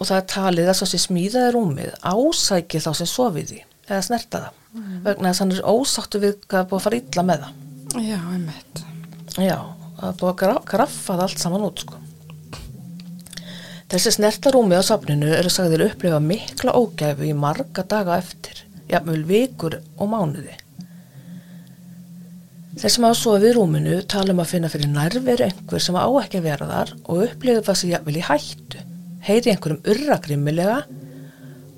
og 0.00 0.08
það 0.08 0.16
er 0.18 0.26
talið 0.34 0.70
að 0.72 0.78
svo 0.80 0.88
sem 0.90 1.02
smíðaði 1.04 1.52
rúmið 1.54 1.94
ásæki 2.10 2.80
þá 2.82 2.90
sem 2.98 3.10
sofið 3.12 3.52
því 3.52 3.60
eða 3.90 4.02
snerta 4.06 4.42
það. 4.46 4.58
Vegna 5.06 5.30
þess 5.30 5.40
að 5.40 5.44
hann 5.44 5.54
er 5.56 5.64
ósáttu 5.70 6.20
við 6.22 6.36
hvað 6.46 6.60
er 6.64 6.68
búið 6.70 6.78
að 6.80 6.84
fara 6.88 7.00
illa 7.00 7.24
með 7.30 7.44
það. 7.44 7.54
Já, 8.06 8.18
einmitt. 8.34 8.82
Já, 9.36 9.56
það 9.98 10.08
er 10.10 10.18
búið 10.20 10.30
að 10.32 10.38
gra- 10.42 10.62
graffa 10.74 11.16
það 11.16 11.24
allt 11.26 11.42
saman 11.46 11.66
út 11.70 11.82
sko 11.84 11.98
þessi 13.90 14.14
snerta 14.16 14.54
rúmið 14.54 14.82
á 14.82 14.88
safninu 14.92 15.30
eru 15.34 15.50
sagðir 15.52 15.88
upplifa 15.90 16.22
mikla 16.22 16.74
ógæfu 16.78 17.26
í 17.26 17.36
marga 17.36 17.82
daga 17.82 18.18
eftir 18.22 18.64
jafnvel 18.90 19.22
vikur 19.26 19.80
og 19.98 20.12
mánuði 20.12 20.58
Þeir 22.80 22.92
sem 22.94 23.04
sofið 23.18 23.44
í 23.48 23.54
rúminu 23.56 23.96
tala 24.08 24.30
um 24.32 24.38
að 24.40 24.52
finna 24.52 24.68
fyrir 24.70 24.88
nærveru 24.88 25.42
einhver 25.44 25.82
sem 25.82 25.96
á 25.98 26.06
ekki 26.22 26.38
að 26.38 26.46
vera 26.46 26.68
þar 26.68 26.92
og 27.02 27.24
upplifa 27.26 27.64
það 27.66 27.78
sem 27.80 27.90
jafnvel 27.90 28.14
í 28.16 28.22
hættu, 28.24 28.84
heyri 29.26 29.50
einhverjum 29.50 29.80
urragrimilega 29.90 30.76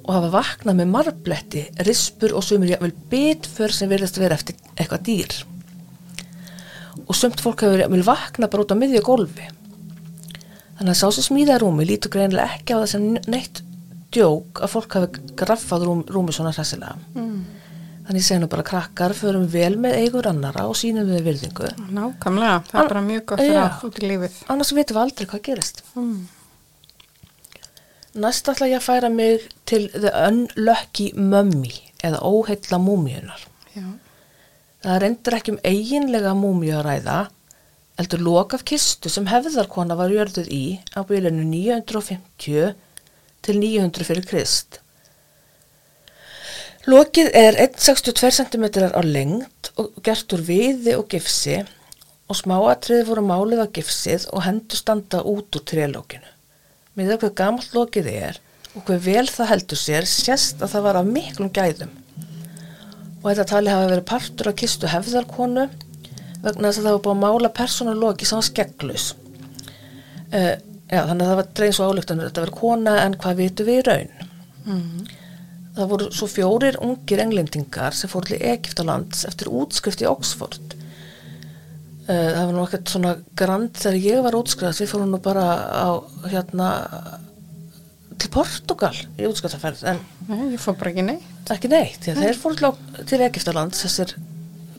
og 0.03 0.11
hafa 0.13 0.29
vaknað 0.35 0.79
með 0.83 0.93
marbletti, 0.93 1.65
rispur 1.89 2.37
og 2.37 2.45
sumir 2.45 2.75
jafnvel 2.75 2.93
bitför 3.11 3.75
sem 3.75 3.91
verðast 3.91 4.21
vera 4.21 4.37
eftir 4.37 4.61
eitthvað 4.77 5.05
dýr. 5.09 5.35
Og 7.09 7.17
sumt 7.17 7.41
fólk 7.43 7.65
hefur 7.65 7.83
jafnvel 7.83 8.05
vaknað 8.07 8.53
bara 8.53 8.67
út 8.67 8.77
á 8.77 8.81
miðju 8.85 9.03
gólfi. 9.09 9.49
Þannig 10.79 10.95
að 10.95 11.01
sá 11.03 11.09
sem 11.19 11.25
smíða 11.29 11.59
rúmi 11.63 11.85
lítur 11.87 12.11
greinilega 12.15 12.57
ekki 12.57 12.75
á 12.75 12.79
það 12.83 12.89
sem 12.95 13.09
neitt 13.31 13.63
djók 14.13 14.61
að 14.65 14.73
fólk 14.75 14.95
hafi 14.99 15.23
graffað 15.41 15.85
rúm, 15.89 16.01
rúmi 16.09 16.33
svona 16.35 16.53
hressilega. 16.53 16.97
Þannig 18.03 18.19
ég 18.19 18.27
segi 18.27 18.41
nú 18.43 18.49
bara 18.51 18.65
krakkar, 18.67 19.13
förum 19.15 19.45
vel 19.53 19.77
með 19.79 19.95
eigur 20.03 20.27
annara 20.27 20.65
og 20.67 20.75
sínum 20.77 21.07
við 21.07 21.23
virðingu. 21.29 21.69
Nákvæmlega, 21.95 22.57
það 22.69 22.79
er 22.79 22.83
An- 22.83 22.89
bara 22.91 23.03
mjög 23.07 23.25
gott 23.31 23.41
allt 23.47 23.85
út 23.87 24.01
í 24.03 24.09
lífið 24.11 24.41
Annars 24.51 24.73
veitum 24.75 24.97
við 24.97 25.03
aldrei 25.05 25.27
hvað 25.31 25.43
gerist. 25.49 25.83
mm. 25.95 26.23
Næst 28.23 28.49
ætla 28.53 28.67
ég 28.69 28.77
að 28.77 28.85
færa 28.85 29.09
mig 29.13 29.47
til 29.71 29.87
The 29.95 30.11
Unlucky 30.29 31.13
Mummy 31.17 31.71
eða 32.05 32.19
óheilla 32.29 32.79
múmíunar. 32.83 33.47
Já, 33.77 33.87
Það 34.83 34.99
reyndir 35.05 35.37
ekki 35.39 35.53
um 35.55 35.61
eiginlega 35.65 36.33
múmíu 36.37 36.75
að 36.81 36.85
ræða, 36.89 37.17
heldur 38.01 38.23
lok 38.25 38.55
af 38.57 38.65
kistu 38.69 39.11
sem 39.13 39.29
hefðarkona 39.31 39.97
var 39.99 40.13
jörðuð 40.13 40.49
í 40.53 40.65
á 40.97 41.05
bylunu 41.07 41.45
950 41.49 42.73
til 43.43 43.59
900 43.59 44.09
fyrir 44.09 44.27
Krist. 44.29 44.79
Lokið 46.89 47.29
er 47.39 47.59
1,62 47.63 48.33
cm 48.41 48.65
á 48.91 49.03
lengt 49.07 49.71
og 49.79 49.93
gert 50.03 50.33
úr 50.35 50.43
viði 50.43 50.97
og 50.99 51.07
gifsi 51.13 51.61
og 52.27 52.39
smáatriði 52.39 53.07
voru 53.07 53.23
málið 53.23 53.63
á 53.63 53.67
gifsið 53.77 54.27
og 54.33 54.43
hendur 54.49 54.81
standa 54.81 55.21
út 55.23 55.55
úr 55.55 55.63
trélókinu. 55.69 56.27
Með 56.99 57.13
það 57.13 57.21
hvað 57.23 57.37
gamalt 57.39 57.77
lokið 57.77 58.09
er 58.11 58.41
og 58.73 58.87
hvað 58.89 59.07
vel 59.07 59.27
það 59.31 59.51
heldur 59.53 59.81
sér 59.81 60.09
sérst 60.09 60.65
að 60.65 60.75
það 60.75 60.87
var 60.89 60.99
af 60.99 61.13
miklum 61.13 61.53
gæðum. 61.55 61.93
Og 63.23 63.29
þetta 63.29 63.49
tali 63.53 63.71
hafa 63.71 63.91
verið 63.93 64.09
partur 64.11 64.51
af 64.51 64.59
kistu 64.59 64.91
hefðarkonu 64.91 65.69
vegna 66.43 66.69
þess 66.69 66.83
að 66.83 66.87
það 66.87 66.97
var 66.97 67.03
búið 67.07 67.15
að 67.15 67.23
mála 67.23 67.51
persónuloki 67.57 68.29
sem 68.29 68.39
var 68.41 68.49
skegglaus. 68.49 69.09
Uh, 70.33 70.55
já, 70.89 71.01
þannig 71.09 71.25
að 71.25 71.31
það 71.31 71.41
var 71.41 71.51
dreins 71.59 71.81
og 71.81 71.91
álíktanur 71.93 72.27
að 72.27 72.31
þetta 72.31 72.45
verið 72.47 72.61
kona 72.61 72.95
en 73.05 73.19
hvað 73.23 73.43
vitu 73.43 73.67
við 73.69 73.81
í 73.81 73.87
raun. 73.89 74.15
Mm. 74.67 75.11
Það 75.73 75.91
voru 75.95 76.11
svo 76.13 76.29
fjórir 76.29 76.79
ungir 76.85 77.23
englendingar 77.25 77.97
sem 77.97 78.11
fór 78.13 78.27
til 78.29 78.41
Egiptalands 78.41 79.25
eftir 79.29 79.51
útskrift 79.53 80.05
í 80.05 80.09
Oxford. 80.11 80.77
Uh, 82.03 82.09
það 82.11 82.45
var 82.45 82.55
nú 82.57 82.65
ekkert 82.67 82.95
svona 82.95 83.17
grand 83.39 83.77
þegar 83.79 84.01
ég 84.03 84.25
var 84.27 84.39
útskrifast, 84.41 84.83
við 84.83 84.91
fórum 84.91 85.13
nú 85.15 85.23
bara 85.23 85.47
á 85.71 85.91
hérna 86.33 86.71
til 88.23 88.31
Portugal 88.33 88.95
í 89.19 89.27
útskriftaferð 89.27 89.85
en 89.93 90.03
Nei, 90.29 90.53
ég 90.55 90.61
fór 90.63 90.77
bara 90.79 90.93
ekki 90.93 91.05
neitt. 91.07 91.31
ekki 91.51 91.71
neitt, 91.71 92.07
að 92.11 92.21
þeir 92.23 92.39
til, 92.59 92.71
til 93.11 93.21
Egiptalands, 93.27 93.83
þessir 93.83 94.15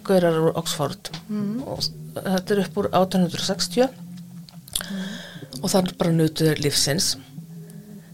gaurar 0.08 0.40
úr 0.40 0.58
Oxford. 0.60 1.12
Og 1.66 1.84
þetta 2.18 2.56
er 2.56 2.64
upp 2.66 2.80
úr 2.82 2.90
1860 2.92 3.88
og 5.64 5.70
þannig 5.72 5.96
bara 6.00 6.16
nutuður 6.16 6.60
lífsins. 6.64 7.14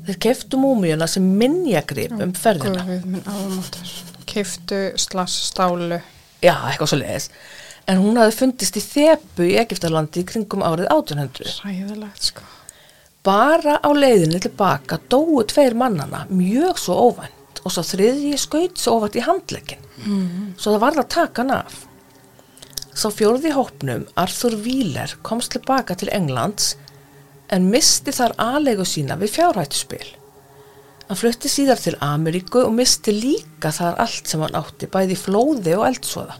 Þeir 0.07 0.19
keftu 0.25 0.59
múmíuna 0.61 1.07
sem 1.09 1.25
minnjagrip 1.39 2.15
um 2.17 2.33
ferðina. 2.37 2.85
Guð 2.87 3.09
minn 3.09 3.25
ámáttur. 3.25 3.95
Keiftu, 4.29 4.83
slass, 5.01 5.49
stálu. 5.49 5.97
já, 6.43 6.53
eitthvað 6.69 6.91
svo 6.91 6.99
leiðis 7.01 7.29
en 7.89 8.01
hún 8.03 8.19
hafði 8.19 8.37
fundist 8.37 8.77
í 8.77 8.83
Þebu 8.85 9.47
í 9.49 9.57
Egiptalandi 9.63 10.23
í 10.23 10.29
kringum 10.29 10.63
árið 10.65 10.89
1800 10.93 11.55
Ræðilegt, 11.65 12.29
sko. 12.31 12.45
bara 13.25 13.79
á 13.81 13.89
leiðinni 13.95 14.41
tilbaka 14.43 14.99
dóu 15.11 15.41
tveir 15.49 15.77
mannana 15.77 16.25
mjög 16.29 16.81
svo 16.81 16.99
óvænt 17.09 17.38
og 17.63 17.73
svo 17.73 17.83
þriðji 17.85 18.39
skaut 18.39 18.79
svo 18.79 18.99
óvænt 18.99 19.19
í 19.19 19.25
handlegin 19.25 19.85
svo 20.57 20.73
það 20.73 20.83
varð 20.85 21.03
að 21.03 21.13
taka 21.15 21.43
hann 21.43 21.55
af 21.59 21.85
Sá 22.99 23.07
fjórði 23.15 23.53
hópnum 23.55 24.01
Arthur 24.19 24.57
Wheeler 24.59 25.13
komst 25.23 25.53
tilbaka 25.53 25.95
til 25.95 26.09
Englands 26.11 26.73
en 27.53 27.69
misti 27.71 28.11
þar 28.11 28.33
aðlegu 28.43 28.83
sína 28.83 29.15
við 29.21 29.37
fjárhættuspil. 29.37 30.07
Hann 31.07 31.17
flutti 31.17 31.49
síðar 31.49 31.79
til 31.79 31.95
Ameríku 32.03 32.65
og 32.65 32.73
misti 32.75 33.13
líka 33.15 33.71
þar 33.73 34.01
allt 34.03 34.27
sem 34.27 34.43
hann 34.43 34.57
átti, 34.59 34.89
bæði 34.91 35.15
flóði 35.15 35.77
og 35.77 35.85
eldsvoða. 35.87 36.35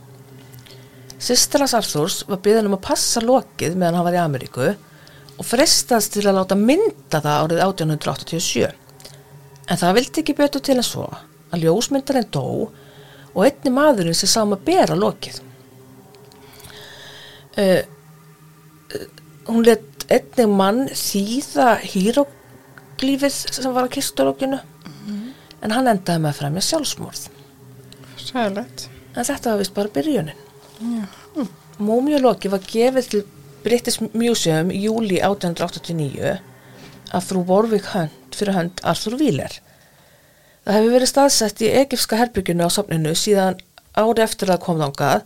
Sistar 1.20 1.64
hans 1.64 1.74
Arthurs 1.78 2.20
var 2.28 2.42
byggðan 2.44 2.68
um 2.68 2.76
að 2.76 2.86
passa 2.90 3.24
lokið 3.24 3.80
meðan 3.80 3.98
hann 3.98 4.08
var 4.10 4.18
í 4.18 4.22
Ameríku 4.26 4.68
og 4.70 5.48
frestast 5.48 6.12
til 6.12 6.26
að 6.26 6.42
láta 6.42 6.60
mynda 6.60 7.22
það 7.24 7.40
árið 7.46 7.64
1887. 7.70 8.70
En 9.70 9.78
það 9.78 9.96
vildi 10.00 10.22
ekki 10.24 10.38
betur 10.38 10.64
til 10.66 10.78
en 10.80 10.86
svo 10.86 11.06
að 11.50 11.64
ljósmyndarinn 11.64 12.30
dó 12.34 12.44
og 13.30 13.40
einni 13.46 13.72
maðurinn 13.74 14.16
sem 14.18 14.30
sá 14.30 14.42
um 14.42 14.56
að 14.56 14.66
bera 14.66 14.96
lokið. 14.98 15.40
Uh, 17.60 17.82
hún 19.50 19.64
let 19.66 20.06
einnig 20.10 20.50
mann 20.50 20.84
þýða 20.90 21.72
híróglífið 21.92 23.36
sem 23.36 23.74
var 23.74 23.86
að 23.86 23.94
kisturokinu. 23.98 24.60
En 25.60 25.74
hann 25.76 25.90
endaði 25.90 26.22
með 26.24 26.30
að 26.32 26.38
fremja 26.40 26.66
sjálfsmorð. 26.66 27.26
Ræðilegt. 28.30 28.86
en 29.14 29.26
þetta 29.26 29.50
var 29.50 29.58
vist 29.60 29.74
bara 29.74 29.92
byrjunin. 29.92 30.38
Já. 30.80 31.04
Múmiuloki 31.80 32.50
var 32.52 32.62
gefið 32.64 33.08
til 33.10 33.22
British 33.64 34.02
Museum 34.14 34.70
í 34.72 34.84
júli 34.84 35.18
1889 35.20 36.38
af 37.12 37.26
frú 37.26 37.42
Warwick 37.48 37.90
Hunt 37.94 38.19
fyrir 38.38 38.56
hönd 38.56 38.80
Arthur 38.82 39.18
Wheeler 39.20 39.60
það 40.64 40.76
hefur 40.76 40.94
verið 40.94 41.10
staðsett 41.10 41.62
í 41.64 41.72
egifska 41.82 42.18
herbygginu 42.20 42.66
á 42.66 42.70
safninu 42.70 43.14
síðan 43.16 43.58
ári 43.98 44.24
eftir 44.24 44.52
að 44.52 44.62
kom 44.64 44.80
þangað 44.80 45.24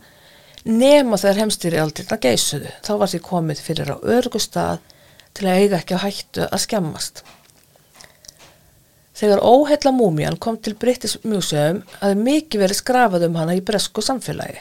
nema 0.65 1.19
þegar 1.21 1.41
heimstýri 1.43 1.79
aldrei 1.79 2.19
geysuðu. 2.21 2.71
Þá 2.81 2.91
var 3.01 3.11
því 3.11 3.21
komið 3.27 3.61
fyrir 3.61 3.91
á 3.93 3.97
örgustad 4.17 4.93
til 5.37 5.47
að 5.49 5.61
eiga 5.61 5.81
ekki 5.81 5.99
á 5.99 6.05
hættu 6.05 6.47
að 6.47 6.63
skemmast. 6.63 7.21
Þegar 9.15 9.45
óheilla 9.47 9.93
múmían 9.95 10.39
kom 10.41 10.57
til 10.57 10.75
British 10.75 11.21
Museum 11.23 11.83
hafði 12.01 12.25
mikið 12.25 12.65
verið 12.65 12.81
skrafað 12.81 13.29
um 13.29 13.37
hana 13.39 13.55
í 13.55 13.63
bresku 13.63 14.03
samfélagi. 14.03 14.59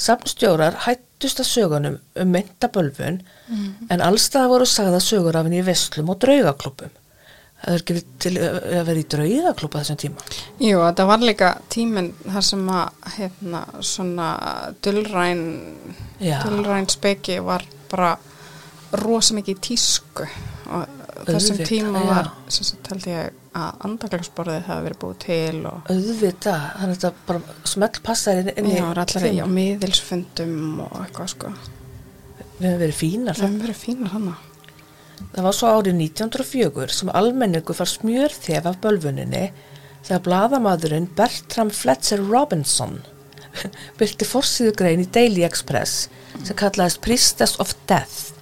Samstjórar 0.00 0.78
hættust 0.84 1.42
að 1.42 1.50
sögunum 1.50 1.98
um 2.20 2.30
myndabölfun 2.36 3.20
en 3.90 4.04
allstað 4.04 4.52
voru 4.52 4.68
sagða 4.68 5.00
sögur 5.02 5.36
af 5.36 5.48
henni 5.48 5.60
í 5.60 5.66
veslum 5.66 6.12
og 6.12 6.20
draugaklubum. 6.22 6.92
Það 7.60 7.74
er 7.74 7.82
ekki 7.82 7.94
til 8.24 8.32
að 8.40 8.86
vera 8.88 9.00
í 9.00 9.08
draugaklúpa 9.14 9.82
þessum 9.82 9.98
tíma. 10.00 10.28
Jú, 10.64 10.78
þetta 10.80 11.04
var 11.10 11.24
líka 11.24 11.50
tíminn 11.72 12.08
þar 12.24 12.46
sem 12.46 12.70
að 12.72 13.10
hérna 13.18 13.60
svona 13.84 14.28
dullræn 14.80 15.42
dullræn 16.20 16.88
speki 16.88 17.36
var 17.44 17.66
bara 17.90 18.14
rosa 19.02 19.36
mikið 19.36 19.58
í 19.58 19.60
tísku. 19.68 20.26
Og 20.70 20.96
þessum 21.26 21.60
Auðvitað, 21.60 21.68
tíma 21.68 22.04
var 22.08 22.32
held 22.88 23.06
ég 23.10 23.38
að 23.60 23.80
andaglagsborðið 23.88 24.68
hafi 24.70 24.84
verið 24.86 25.00
búið 25.02 25.16
til 25.24 25.62
og 25.68 25.90
Auðvitað, 25.90 26.66
þannig 26.78 26.94
að 26.94 26.94
þetta 26.94 27.26
bara 27.26 27.56
smell 27.74 28.04
passar 28.06 28.40
inn, 28.40 28.52
inn 28.54 28.70
í 28.70 28.76
tíma. 28.78 29.48
miðilsfundum 29.56 30.84
og 30.86 30.94
eitthvað 31.02 31.32
sko. 31.34 31.50
Við 32.60 32.68
höfum 32.68 32.80
verið 32.84 32.96
fínar 33.00 33.36
það 33.36 33.48
hefur 33.48 33.66
verið 33.66 33.82
fínar 33.84 34.14
hana 34.14 34.36
Það 35.34 35.46
var 35.46 35.56
svo 35.56 35.72
árið 35.76 36.00
1904 36.06 36.96
sem 36.96 37.12
almenningu 37.20 37.76
far 37.76 37.90
smjör 37.90 38.34
þef 38.34 38.68
af 38.70 38.80
bölvuninni 38.82 39.50
þegar 40.06 40.24
blaðamadurinn 40.26 41.10
Bertram 41.16 41.70
Fletcher 41.74 42.22
Robinson 42.24 42.98
byrti 43.98 44.26
forsýðu 44.26 44.74
grein 44.78 45.04
í 45.04 45.08
Daily 45.12 45.44
Express 45.46 46.08
sem 46.38 46.56
kallaðist 46.56 47.02
Priestess 47.04 47.60
of 47.62 47.74
Death 47.90 48.32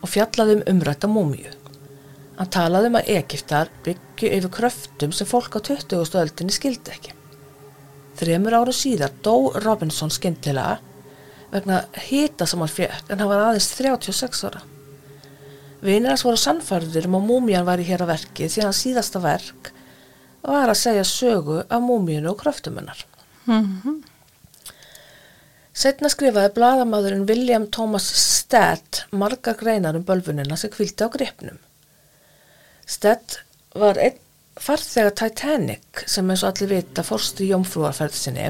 og 0.00 0.10
fjallaði 0.12 0.58
um 0.58 0.66
umrætta 0.72 1.10
múmíu. 1.10 1.50
Hann 2.38 2.50
talaði 2.54 2.90
um 2.92 2.98
að 3.00 3.08
Egiptar 3.16 3.70
byggju 3.86 4.30
yfir 4.36 4.52
kröftum 4.54 5.14
sem 5.14 5.26
fólk 5.26 5.58
á 5.58 5.60
20. 5.60 6.18
öldinni 6.22 6.54
skildi 6.54 6.94
ekki. 6.94 7.14
Þremur 8.18 8.60
áru 8.60 8.74
síðar 8.74 9.14
dó 9.22 9.50
Robinson 9.64 10.10
skyndilega 10.14 10.78
vegna 11.52 11.82
hita 12.08 12.46
sem 12.46 12.62
hann 12.62 12.70
fekk 12.70 13.10
en 13.10 13.22
hann 13.22 13.30
var 13.30 13.48
aðeins 13.48 13.70
36 13.74 14.44
ára. 14.46 14.62
Vinir 15.84 16.10
hans 16.10 16.24
voru 16.26 16.38
sannfærður 16.40 17.06
um 17.08 17.18
að 17.20 17.26
múmían 17.28 17.66
væri 17.68 17.86
hér 17.86 18.02
að 18.02 18.14
verki 18.14 18.48
því 18.50 18.64
hans 18.66 18.82
síðasta 18.82 19.22
verk 19.22 19.72
var 20.42 20.70
að 20.70 20.80
segja 20.80 21.04
sögu 21.06 21.60
af 21.62 21.82
múmíunu 21.82 22.32
og 22.32 22.40
kröftumunnar. 22.42 23.04
mm 23.46 24.04
Setna 25.78 26.08
skrifaði 26.10 26.50
blaðamadurinn 26.56 27.26
William 27.28 27.68
Thomas 27.70 28.08
Stead 28.18 29.04
margar 29.14 29.54
greinar 29.60 29.94
um 29.94 30.02
bölfunina 30.02 30.56
sem 30.58 30.72
kvildi 30.74 31.06
á 31.06 31.08
gripnum. 31.12 31.60
Stead 32.82 33.36
var 33.78 34.00
einn 34.02 34.18
farþega 34.58 35.12
Titanic 35.20 36.02
sem 36.10 36.30
eins 36.30 36.42
og 36.42 36.50
allir 36.50 36.72
vita 36.72 37.04
fórst 37.06 37.38
í 37.44 37.52
jómfrúarferð 37.52 38.18
sinni 38.18 38.48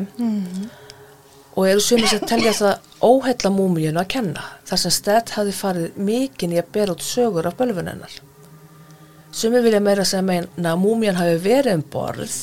og 1.59 1.67
eru 1.67 1.83
sumir 1.83 2.07
sem 2.07 2.23
telja 2.23 2.53
það 2.55 2.85
óheilla 3.03 3.51
múmíunu 3.51 3.99
að 3.99 4.11
kenna 4.13 4.45
þar 4.69 4.81
sem 4.85 4.93
Stead 4.95 5.33
hafi 5.35 5.55
farið 5.59 5.97
mikinn 6.07 6.53
í 6.55 6.61
að 6.61 6.69
bera 6.77 6.95
út 6.95 7.03
sögur 7.03 7.49
af 7.51 7.57
bölfunennar. 7.59 8.13
Sumir 9.35 9.65
vilja 9.65 9.81
meira 9.83 10.05
segja 10.07 10.23
meina 10.23 10.75
að 10.75 10.85
múmían 10.85 11.19
hafi 11.19 11.41
verið 11.43 11.81
um 11.81 11.83
borð 11.91 12.37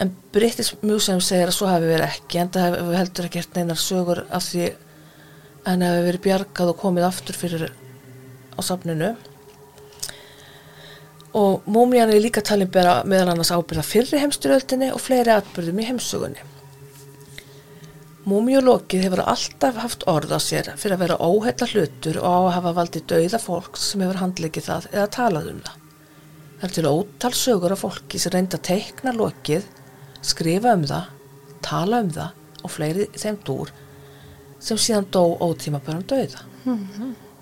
en 0.00 0.14
British 0.32 0.78
Museum 0.80 1.20
segir 1.20 1.50
að 1.50 1.58
svo 1.58 1.68
hafi 1.68 1.90
verið 1.90 2.08
ekki 2.08 2.40
en 2.40 2.52
það 2.54 2.64
hefur 2.70 2.96
heldur 2.98 3.28
ekki 3.28 3.42
hert 3.42 3.58
neinar 3.58 3.82
sögur 3.82 4.22
af 4.24 4.46
því 4.46 4.64
að 4.70 5.68
henni 5.68 5.90
hafi 5.90 6.06
verið 6.08 6.24
bjargað 6.28 6.72
og 6.72 6.80
komið 6.80 7.08
aftur 7.10 7.38
fyrir 7.42 7.66
á 7.68 8.60
safninu 8.64 9.12
og 11.36 11.68
múmían 11.68 12.08
er 12.12 12.24
líka 12.24 12.40
talin 12.44 12.72
bera 12.72 13.02
meðal 13.04 13.34
annars 13.34 13.52
ábyrða 13.52 13.84
fyrri 13.84 14.24
heimstyröldinni 14.24 14.88
og 14.96 15.04
fleiri 15.04 15.36
atbyrðum 15.36 15.84
í 15.84 15.86
heimsugunni. 15.92 16.51
Múmiulokið 18.22 19.02
hefur 19.02 19.20
alltaf 19.26 19.78
haft 19.82 20.04
orð 20.06 20.30
á 20.30 20.38
sér 20.38 20.68
fyrir 20.78 20.94
að 20.94 21.00
vera 21.02 21.16
óheilla 21.26 21.66
hlutur 21.66 22.18
og 22.20 22.26
á 22.30 22.38
að 22.38 22.52
hafa 22.56 22.72
valdið 22.76 23.06
dauða 23.10 23.40
fólks 23.42 23.86
sem 23.90 24.04
hefur 24.04 24.20
handlegið 24.20 24.66
það 24.68 24.86
eða 24.92 25.06
talað 25.16 25.48
um 25.50 25.62
það. 25.66 25.80
Það 26.60 26.68
er 26.68 26.74
til 26.76 26.84
ótal 26.92 27.32
sögur 27.34 27.74
af 27.74 27.82
fólki 27.82 28.20
sem 28.22 28.30
reynda 28.30 28.60
að 28.60 28.68
teikna 28.68 29.14
lokið, 29.16 29.66
skrifa 30.22 30.76
um 30.78 30.84
það, 30.86 31.08
tala 31.66 31.98
um 32.04 32.12
það 32.14 32.62
og 32.62 32.70
fleiri 32.70 33.08
þeim 33.18 33.40
dúr 33.48 33.72
sem 34.62 34.78
síðan 34.78 35.08
dó 35.10 35.24
ótíma 35.42 35.82
bara 35.82 35.98
um 35.98 36.06
dauða. 36.06 36.44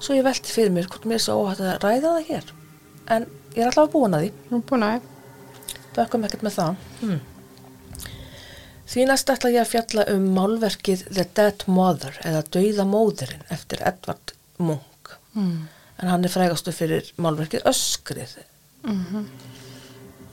Svo 0.01 0.17
ég 0.17 0.25
velti 0.25 0.49
fyrir 0.49 0.73
mér 0.73 0.89
hvort 0.89 1.05
mér 1.05 1.21
er 1.21 1.25
svo 1.27 1.43
óhætt 1.43 1.61
að 1.61 1.77
ræða 1.85 2.15
það 2.15 2.31
hér. 2.31 2.53
En 3.13 3.29
ég 3.53 3.61
er 3.61 3.69
alltaf 3.69 3.93
búin 3.93 4.17
að 4.17 4.31
því, 4.31 4.63
búin 4.71 4.87
að, 4.87 5.05
bökkum 5.99 6.25
ekkert 6.25 6.49
með 6.49 6.57
það. 6.57 6.89
Hmm. 7.03 7.21
Því 8.91 9.07
næst 9.07 9.31
ætla 9.31 9.53
ég 9.55 9.63
að 9.63 9.71
fjalla 9.71 10.07
um 10.11 10.25
málverkið 10.35 11.05
The 11.13 11.27
Dead 11.39 11.67
Mother 11.71 12.17
eða 12.27 12.43
Dauða 12.51 12.87
móðurinn 12.91 13.45
eftir 13.55 13.85
Edvard 13.87 14.35
Munch. 14.59 15.15
mm. 15.35 15.69
En 16.01 16.09
hann 16.09 16.25
er 16.25 16.33
frægastu 16.33 16.73
fyrir 16.73 17.13
málverkið 17.21 17.67
Öskrið. 17.69 18.39
Mm 18.83 19.29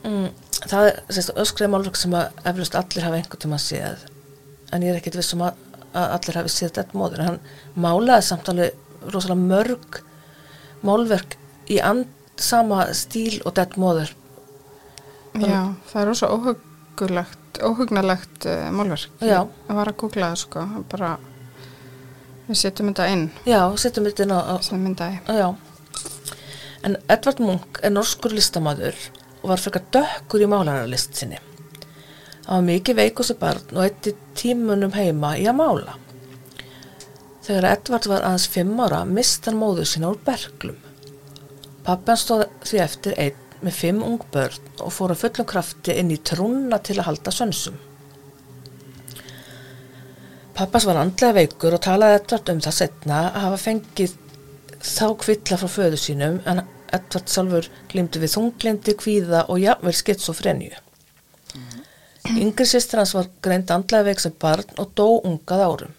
Mm, 0.06 0.28
það 0.70 0.88
er 0.88 0.98
sérst, 1.10 1.32
öskrið 1.42 1.72
málverk 1.72 1.98
sem 1.98 2.14
að 2.16 2.36
eflust 2.48 2.76
allir 2.78 3.04
hafa 3.06 3.18
einhvern 3.18 3.42
tíma 3.42 3.58
séð. 3.62 4.04
En 4.72 4.84
ég 4.84 4.92
er 4.92 5.00
ekkit 5.00 5.18
vissum 5.18 5.42
að, 5.46 5.58
að 5.90 6.14
allir 6.18 6.38
hafi 6.38 6.52
séð 6.54 6.74
Dead 6.78 6.94
Mother. 6.98 7.24
Hann 7.26 7.40
málaði 7.74 8.28
samt 8.28 8.50
alveg 8.52 9.08
rosalega 9.08 9.40
mörg 9.42 10.00
málverk 10.86 11.36
í 11.68 11.80
and, 11.82 12.06
sama 12.38 12.84
stíl 12.94 13.40
og 13.42 13.56
Dead 13.58 13.74
Mother. 13.80 14.14
já, 15.34 15.74
það 15.90 16.00
er 16.00 16.08
rosa 16.08 16.30
óhugulegt, 16.30 17.37
óhugnalegt 17.64 18.46
uh, 18.46 18.68
málverk. 18.74 19.10
Já. 19.24 19.40
Ég 19.68 19.78
var 19.78 19.90
að 19.90 19.98
googla 20.02 20.30
það 20.32 20.40
sko, 20.42 20.64
bara, 20.92 21.10
við 22.48 22.60
setjum 22.62 22.90
þetta 22.92 23.08
inn 23.12 23.24
Já, 23.48 23.60
setjum 23.80 24.08
þetta 24.08 24.26
inn 24.26 24.34
á, 24.36 24.40
á 24.52 24.54
sem 24.64 24.82
myndaði. 24.84 25.20
Já. 25.40 25.48
En 26.86 26.96
Edvard 27.10 27.40
Munch 27.42 27.80
er 27.82 27.94
norskur 27.94 28.34
listamaður 28.36 28.98
og 29.42 29.52
var 29.52 29.62
frekar 29.62 29.86
dökkur 29.94 30.44
í 30.44 30.50
málararlist 30.50 31.16
sinni. 31.18 31.40
Hann 32.46 32.62
var 32.62 32.68
mikið 32.68 33.00
veikur 33.02 33.26
sem 33.28 33.38
barn 33.40 33.74
og 33.76 33.82
eitti 33.84 34.14
tímunum 34.38 34.94
heima 34.94 35.34
í 35.36 35.48
að 35.50 35.58
mála. 35.58 35.96
Þegar 37.48 37.70
Edvard 37.72 38.06
var 38.12 38.24
aðeins 38.28 38.48
fimm 38.52 38.78
ára 38.84 39.02
mist 39.08 39.46
hann 39.48 39.58
móður 39.58 39.88
sína 39.88 40.12
úr 40.12 40.22
berglum. 40.24 40.78
Pappan 41.84 42.20
stóð 42.20 42.46
því 42.68 42.80
eftir 42.84 43.14
einn 43.20 43.44
með 43.64 43.76
fimm 43.80 44.00
ung 44.06 44.22
börn 44.32 44.72
og 44.84 44.94
fór 44.94 45.14
að 45.14 45.22
fullum 45.24 45.48
krafti 45.50 45.94
inn 45.98 46.12
í 46.14 46.18
trúnna 46.30 46.78
til 46.84 46.98
að 46.98 47.08
halda 47.10 47.34
sönsum. 47.34 47.76
Pappas 50.58 50.88
var 50.88 50.98
andlega 50.98 51.36
veikur 51.36 51.76
og 51.76 51.84
talaði 51.84 52.18
Edvard 52.18 52.50
um 52.50 52.64
það 52.64 52.76
setna 52.80 53.20
að 53.28 53.44
hafa 53.44 53.60
fengið 53.62 54.16
þá 54.82 55.06
kvilla 55.22 55.58
frá 55.60 55.70
föðu 55.70 56.00
sínum 56.02 56.40
en 56.50 56.64
Edvard 56.88 57.30
sjálfur 57.30 57.68
glimti 57.92 58.22
við 58.22 58.34
þunglindi, 58.34 58.94
kvíða 58.98 59.44
og 59.52 59.60
jafnvel 59.62 59.94
skitsofrenju. 59.94 60.74
Yngri 62.28 62.66
sýstir 62.68 63.00
hans 63.00 63.14
var 63.16 63.30
greint 63.44 63.70
andlega 63.72 64.10
veik 64.10 64.20
sem 64.20 64.34
barn 64.40 64.82
og 64.82 64.92
dó 64.98 65.06
ungað 65.22 65.64
árum. 65.64 65.96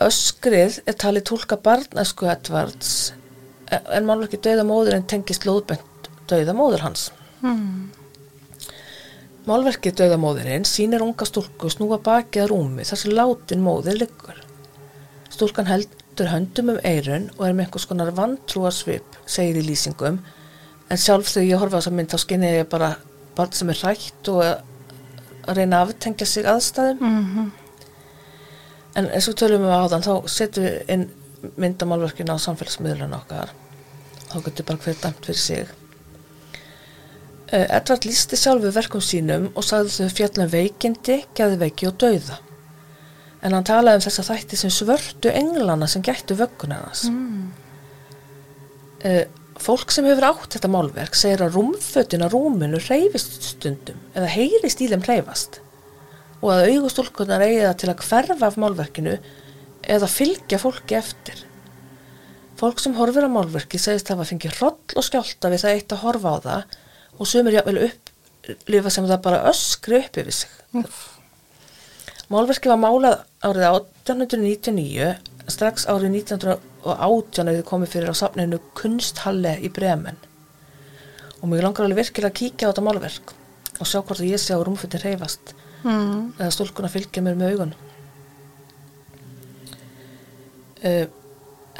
Öskrið 0.00 0.80
er 0.88 0.96
talið 0.96 1.28
tólka 1.28 1.60
barnæsku 1.60 2.30
Edvards 2.32 3.12
en 3.70 4.06
málur 4.08 4.26
ekki 4.28 4.42
dauða 4.44 4.66
móður 4.66 4.98
en 4.98 5.08
tengist 5.10 5.46
lóðbent 5.48 6.10
dauða 6.30 6.54
móður 6.56 6.84
hans. 6.86 7.08
Mm. 7.42 7.90
Málverkið 9.48 9.96
Dauðamóðurinn 9.98 10.66
sýnir 10.68 11.02
unga 11.02 11.24
stúlku 11.26 11.70
snúa 11.72 11.96
baki 12.04 12.42
að 12.42 12.50
rúmi 12.52 12.84
þar 12.86 13.00
sem 13.00 13.14
látin 13.16 13.62
móðir 13.64 13.96
liggur. 14.02 14.36
Stúlkan 15.32 15.70
heldur 15.70 16.28
höndum 16.28 16.74
um 16.74 16.80
eirun 16.84 17.30
og 17.38 17.46
er 17.46 17.54
með 17.56 17.64
einhvers 17.64 17.86
konar 17.88 18.12
vantrúarsvip, 18.14 19.16
segir 19.24 19.62
í 19.62 19.64
lýsingum, 19.64 20.18
en 20.90 21.00
sjálf 21.00 21.32
þegar 21.32 21.48
ég 21.48 21.62
horfa 21.62 21.80
á 21.80 21.80
þessa 21.80 21.94
mynd 21.96 22.12
þá 22.12 22.18
skinni 22.20 22.52
ég 22.52 22.68
bara 22.70 22.90
barn 23.38 23.56
sem 23.56 23.72
er 23.72 23.80
hrætt 23.80 24.30
og 24.34 24.42
að 24.44 25.56
reyna 25.56 25.80
að 25.80 25.94
aftengja 25.94 26.28
sig 26.28 26.46
aðstæðum. 26.50 27.00
Mm 27.00 27.50
En 28.98 29.06
eins 29.14 29.28
og 29.30 29.36
tölum 29.38 29.62
við 29.62 29.70
áðan 29.70 30.02
þá 30.02 30.14
setjum 30.26 30.64
við 30.66 30.88
inn 30.90 31.04
myndamálverkinu 31.62 32.34
á 32.34 32.42
samfélagsmiðlun 32.42 33.14
okkar. 33.14 33.52
Þá 34.30 34.36
getur 34.46 34.68
bara 34.68 34.82
hver 34.84 34.98
dæmt 35.02 35.26
fyrir 35.26 35.40
sig. 35.42 35.72
Eh, 37.50 37.66
Edvard 37.66 38.06
lísti 38.06 38.38
sjálfu 38.38 38.70
verkum 38.74 39.02
sínum 39.02 39.48
og 39.54 39.66
sagði 39.66 39.96
þau 39.96 40.14
fjallum 40.20 40.52
veikindi, 40.52 41.18
geðveiki 41.34 41.88
og 41.90 41.98
dauða. 41.98 42.38
En 43.42 43.56
hann 43.56 43.66
talaði 43.66 43.98
um 43.98 44.06
þessa 44.06 44.26
þætti 44.28 44.60
sem 44.60 44.72
svörtu 44.74 45.32
englana 45.32 45.88
sem 45.90 46.04
gættu 46.04 46.36
vögguna 46.38 46.82
hans. 46.84 47.08
Mm. 47.10 47.50
Eh, 49.00 49.26
Fólk 49.60 49.90
sem 49.92 50.06
hefur 50.08 50.24
átt 50.24 50.54
þetta 50.54 50.70
málverk 50.72 51.16
segir 51.18 51.42
að 51.44 51.58
rúmfötin 51.58 52.22
á 52.24 52.32
rúminu 52.32 52.78
reyfist 52.80 53.42
stundum 53.44 53.98
eða 54.16 54.30
heyrist 54.32 54.80
í 54.80 54.88
þeim 54.88 55.02
reyfast 55.04 55.58
og 56.40 56.54
að 56.54 56.70
augustúlkunar 56.70 57.44
eigi 57.44 57.60
það 57.66 57.76
til 57.82 57.90
að 57.92 58.04
hverfa 58.06 58.48
af 58.48 58.56
málverkinu 58.62 59.18
eða 59.84 60.08
fylgja 60.08 60.60
fólki 60.62 60.96
eftir. 60.96 61.42
Fólk 62.60 62.80
sem 62.82 62.94
horfir 62.98 63.24
á 63.24 63.30
málverki 63.32 63.78
segist 63.80 64.10
hafa 64.12 64.26
fengið 64.28 64.58
hroll 64.58 64.96
og 65.00 65.06
skjálta 65.06 65.48
við 65.52 65.62
það 65.64 65.76
eitt 65.76 65.94
að 65.94 66.02
horfa 66.04 66.32
á 66.32 66.38
það 66.44 66.74
og 67.16 67.28
sumir 67.30 67.56
jafnvel 67.56 67.86
upplifa 67.86 68.92
sem 68.92 69.08
það 69.08 69.22
bara 69.24 69.42
öskri 69.48 70.00
upp 70.02 70.18
yfir 70.20 70.36
sig. 70.42 70.52
Úff. 70.76 70.98
Málverki 72.30 72.70
var 72.70 72.78
málað 72.78 73.22
árið 73.42 73.64
1899, 73.70 75.08
strax 75.50 75.86
árið 75.90 76.18
1918 76.20 77.50
hefði 77.50 77.64
komið 77.70 77.94
fyrir 77.94 78.12
á 78.12 78.20
safninu 78.20 78.60
Kunsthalle 78.78 79.56
í 79.64 79.72
Bremen. 79.72 80.20
Og 81.40 81.48
mér 81.48 81.64
langar 81.64 81.88
alveg 81.88 82.04
virkilega 82.04 82.30
að 82.30 82.38
kíkja 82.42 82.68
á 82.68 82.70
þetta 82.70 82.86
málverk 82.86 83.34
og 83.80 83.88
sjá 83.88 83.98
hvort 84.02 84.20
að 84.20 84.28
ég 84.34 84.42
sé 84.42 84.52
á 84.52 84.60
rúmfötin 84.60 85.02
reyfast 85.02 85.56
Mm. 85.80 86.34
eða 86.36 86.52
stúlkuna 86.52 86.90
fylgja 86.92 87.22
mér 87.24 87.38
með 87.40 87.54
augun. 87.54 87.70
Uh, 90.84 91.06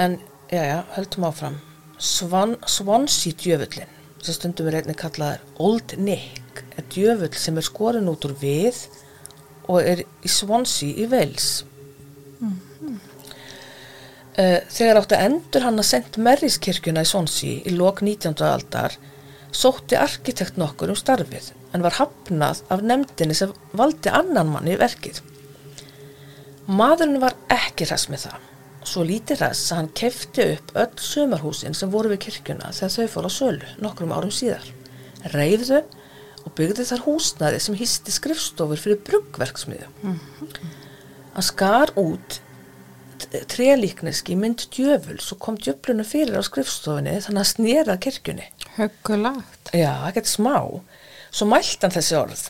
en, 0.00 0.14
já, 0.50 0.64
já, 0.64 0.84
höldum 0.96 1.24
áfram. 1.24 1.60
Swan, 1.98 2.56
Swansea 2.66 3.32
djöfullin, 3.36 3.90
sem 4.22 4.34
stundum 4.34 4.70
er 4.70 4.80
einnig 4.80 4.98
kallaðar 4.98 5.42
Old 5.60 5.94
Nick, 6.00 6.64
er 6.76 6.86
djöfull 6.90 7.36
sem 7.38 7.58
er 7.60 7.66
skorin 7.66 8.08
út 8.10 8.24
úr 8.26 8.34
við 8.40 8.86
og 9.68 9.84
er 9.84 10.02
í 10.02 10.32
Swansea 10.32 10.96
í 10.96 11.06
Wales. 11.10 11.50
Uh, 14.40 14.58
þegar 14.72 15.02
áttu 15.02 15.18
endur 15.18 15.66
hann 15.66 15.82
að 15.82 15.88
senda 15.90 16.22
Merriskirkjuna 16.24 17.04
í 17.04 17.08
Swansea 17.10 17.62
í 17.68 17.74
lok 17.76 18.00
19. 18.06 18.38
aldar 18.46 18.94
sótti 19.52 19.98
arkitekt 19.98 20.56
nokkur 20.60 20.92
um 20.92 20.98
starfið 20.98 21.50
en 21.74 21.84
var 21.84 21.98
hafnað 21.98 22.62
af 22.72 22.84
nefndinni 22.86 23.36
sem 23.36 23.52
valdi 23.76 24.10
annan 24.10 24.50
mann 24.54 24.70
í 24.70 24.78
verkið. 24.80 25.20
Maðurinn 26.70 27.20
var 27.22 27.36
ekki 27.50 27.86
hress 27.90 28.08
með 28.10 28.30
það. 28.30 28.49
Svo 28.86 29.04
lítið 29.04 29.42
hress 29.42 29.70
að 29.70 29.78
hann 29.80 29.88
kefti 30.00 30.44
upp 30.56 30.70
öll 30.80 31.00
sumarhúsin 31.04 31.76
sem 31.76 31.90
voru 31.92 32.12
við 32.14 32.22
kirkjuna 32.26 32.72
þegar 32.74 32.94
þau 32.94 33.08
fór 33.14 33.28
á 33.28 33.30
sölu 33.34 33.72
nokkrum 33.84 34.14
árum 34.16 34.32
síðar. 34.34 34.64
Reyfðu 35.34 35.82
og 36.46 36.54
byggði 36.56 36.86
þar 36.88 37.02
húsnaði 37.04 37.58
sem 37.60 37.76
hýsti 37.76 38.14
skrifstofur 38.14 38.80
fyrir 38.80 39.02
bruggverksmiðu. 39.06 39.90
Hann 41.34 41.46
skar 41.46 41.92
út 42.00 42.40
trélíkneski 43.52 44.34
mynd 44.38 44.64
djöfuls 44.72 45.28
og 45.34 45.40
kom 45.44 45.58
djöflunum 45.60 46.08
fyrir 46.08 46.40
á 46.40 46.42
skrifstofunni 46.46 47.18
þannig 47.26 47.42
að 47.42 47.50
snera 47.52 47.98
kirkjunni. 48.00 48.46
Höggulagt. 48.78 49.74
Já, 49.76 49.92
ekkert 50.08 50.30
smá. 50.30 50.56
Svo 51.30 51.46
mælt 51.50 51.84
hann 51.84 51.94
þessi 51.94 52.16
orð. 52.18 52.46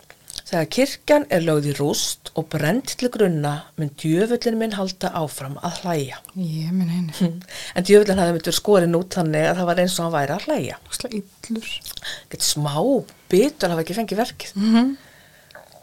Þegar 0.51 0.71
kirkjan 0.77 1.27
er 1.31 1.45
lögð 1.45 1.73
í 1.73 1.75
rúst 1.79 2.20
og 2.39 2.47
brent 2.53 2.95
til 3.01 3.11
grunna 3.13 3.53
mun 3.79 3.91
djöfullin 4.01 4.59
minn 4.61 4.77
halda 4.79 5.11
áfram 5.19 5.57
að 5.67 5.81
hlæja. 5.83 6.21
Ég 6.37 6.71
minn 6.75 6.91
einu. 6.91 7.31
En 7.75 7.87
djöfullin 7.87 8.21
hafði 8.21 8.37
myndur 8.37 8.57
skorin 8.57 8.99
út 8.99 9.17
þannig 9.19 9.49
að 9.49 9.61
það 9.61 9.71
var 9.71 9.83
eins 9.83 9.97
og 9.99 10.07
hann 10.07 10.15
væri 10.15 10.37
að 10.37 10.47
hlæja. 10.47 10.79
Úsla 10.91 11.11
illur. 11.19 11.71
Ekkert 12.27 12.47
smá 12.47 12.75
bitur 13.31 13.75
hafa 13.75 13.85
ekki 13.85 13.99
fengið 13.99 14.23
verkið. 14.23 14.55
Mm 14.57 14.75
-hmm. 14.75 14.93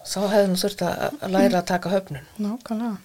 Sá 0.08 0.22
hefði 0.24 0.48
nú 0.48 0.60
þurft 0.62 0.82
að 0.88 1.32
læra 1.34 1.60
að 1.60 1.70
taka 1.74 1.90
höfnun. 1.92 2.28
Nákvæmlega. 2.40 2.98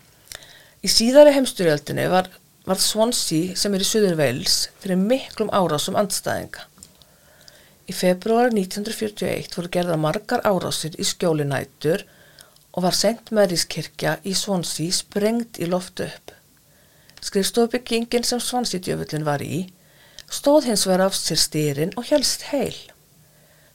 Í 0.82 0.88
síðari 0.90 1.32
heimstyrjöldinni 1.34 2.08
var, 2.10 2.28
var 2.66 2.78
Swansea 2.78 3.56
sem 3.56 3.74
er 3.74 3.82
í 3.82 3.86
Suður 3.86 4.16
Wales 4.18 4.68
fyrir 4.82 4.98
miklum 4.98 5.50
árásum 5.50 5.98
andstæðinga. 5.98 6.66
Í 7.90 7.92
februar 7.92 8.52
1941 8.54 9.56
voru 9.56 9.68
gerða 9.68 9.96
margar 9.98 10.42
árásir 10.46 10.94
í 10.98 11.06
skjólinætur 11.06 12.04
og 12.72 12.86
var 12.86 12.96
St. 12.96 13.32
Mary's 13.34 13.66
kirkja 13.68 14.16
í 14.24 14.32
Swansea 14.36 14.94
sprengt 14.96 15.60
í 15.60 15.68
loftu 15.68 16.06
upp. 16.08 16.32
Skrifstofubyggingin 17.22 18.24
sem 18.26 18.40
Swansea 18.40 18.82
djöfullin 18.82 19.26
var 19.28 19.44
í 19.44 19.66
stóð 20.32 20.70
hins 20.70 20.86
vegar 20.88 21.06
af 21.06 21.18
sér 21.18 21.40
styrin 21.40 21.92
og 22.00 22.08
helst 22.08 22.48
heil. 22.50 22.76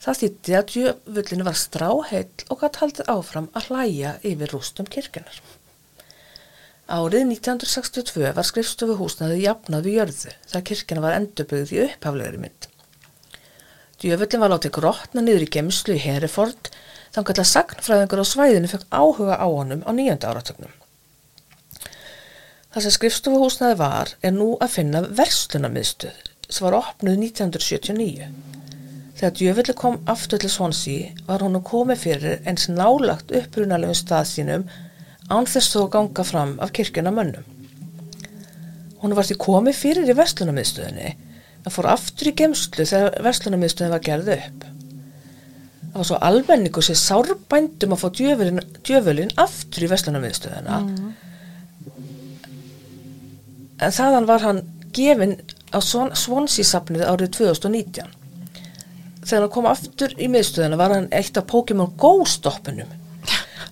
Það 0.01 0.19
þýtti 0.21 0.57
að 0.57 0.73
djöfullin 0.73 1.45
var 1.45 1.57
stráheill 1.57 2.47
og 2.49 2.63
gætt 2.63 2.81
haldið 2.81 3.13
áfram 3.13 3.51
að 3.57 3.69
hlæja 3.69 4.17
yfir 4.25 4.53
rústum 4.53 4.89
kirkjunar. 4.89 5.39
Árið 6.87 7.25
1962 7.27 8.31
var 8.33 8.47
skrifstofuhúsnaði 8.47 9.41
jafnað 9.43 9.87
við 9.87 9.97
jörðu 9.99 10.33
þegar 10.47 10.67
kirkjana 10.69 11.03
var 11.03 11.17
endurbyggð 11.17 11.73
í 11.75 11.81
upphaflegri 11.83 12.41
mynd. 12.41 12.67
Djöfullin 14.01 14.43
var 14.43 14.53
látið 14.53 14.75
grotna 14.77 15.23
niður 15.23 15.47
í 15.47 15.49
gemslu 15.57 15.97
í 15.97 16.03
Hereford 16.03 16.71
þannig 17.17 17.39
að 17.41 17.49
sagnfræðingur 17.49 18.21
á 18.21 18.25
svæðinu 18.29 18.69
fekk 18.69 18.83
áhuga 18.93 19.37
á 19.41 19.47
honum 19.49 19.81
á 19.81 19.91
nýjönda 19.97 20.29
áratögnum. 20.29 20.73
Það 22.73 22.83
sem 22.85 22.93
skrifstofuhúsnaði 22.93 23.77
var 23.79 24.11
er 24.21 24.35
nú 24.35 24.51
að 24.61 24.73
finna 24.75 25.01
verslunarmiðstöð 25.17 26.19
sem 26.45 26.67
var 26.67 26.77
opnuð 26.77 27.17
1979. 27.25 28.27
Þegar 29.17 29.33
djöfulli 29.39 29.75
kom 29.79 29.97
aftur 30.13 30.43
til 30.43 30.51
Swansea 30.53 31.09
var 31.25 31.41
hún 31.41 31.57
komið 31.65 32.03
fyrir 32.03 32.45
eins 32.45 32.67
nálagt 32.69 33.33
upprunalegum 33.33 33.97
stað 33.97 34.29
sínum 34.29 34.67
án 35.33 35.49
þess 35.49 35.73
þó 35.73 35.87
ganga 35.97 36.27
fram 36.27 36.53
af 36.61 36.75
kirkjuna 36.77 37.15
mönnum. 37.15 37.49
Hún 39.01 39.17
var 39.17 39.25
því 39.25 39.41
komið 39.41 39.81
fyrir 39.81 40.13
í 40.13 40.17
verslunarmiðstöðinni 40.21 41.15
en 41.65 41.73
fór 41.73 41.89
aftur 41.97 42.29
í 42.29 42.37
gemslu 42.37 42.85
þegar 42.85 43.17
verslunarmiðstöðin 43.25 43.97
var 43.97 44.05
gerð 44.05 44.35
upp. 44.37 44.67
Það 45.87 45.99
var 46.01 46.09
svo 46.09 46.19
almenningu 46.29 46.83
sér 46.83 46.99
sárbændum 46.99 47.95
að 47.95 48.01
fá 48.01 48.09
djöfulin, 48.19 48.61
djöfulin 48.85 49.31
aftur 49.39 49.85
í 49.87 49.89
verslunarmiðstöðina 49.91 50.81
en 53.77 53.93
þaðan 53.93 54.27
var 54.29 54.45
hann 54.45 54.61
gefinn 54.95 55.35
á 55.73 55.79
Swansea-safnið 55.83 57.03
árið 57.05 57.33
2019. 57.37 58.13
Þegar 59.27 59.43
hann 59.43 59.53
kom 59.53 59.67
aftur 59.69 60.13
í 60.17 60.29
miðstöðina 60.31 60.79
var 60.79 60.95
hann 60.95 61.09
eitt 61.15 61.37
af 61.37 61.49
Pokémon 61.51 61.93
Go 61.99 62.21
stoppunum 62.25 62.89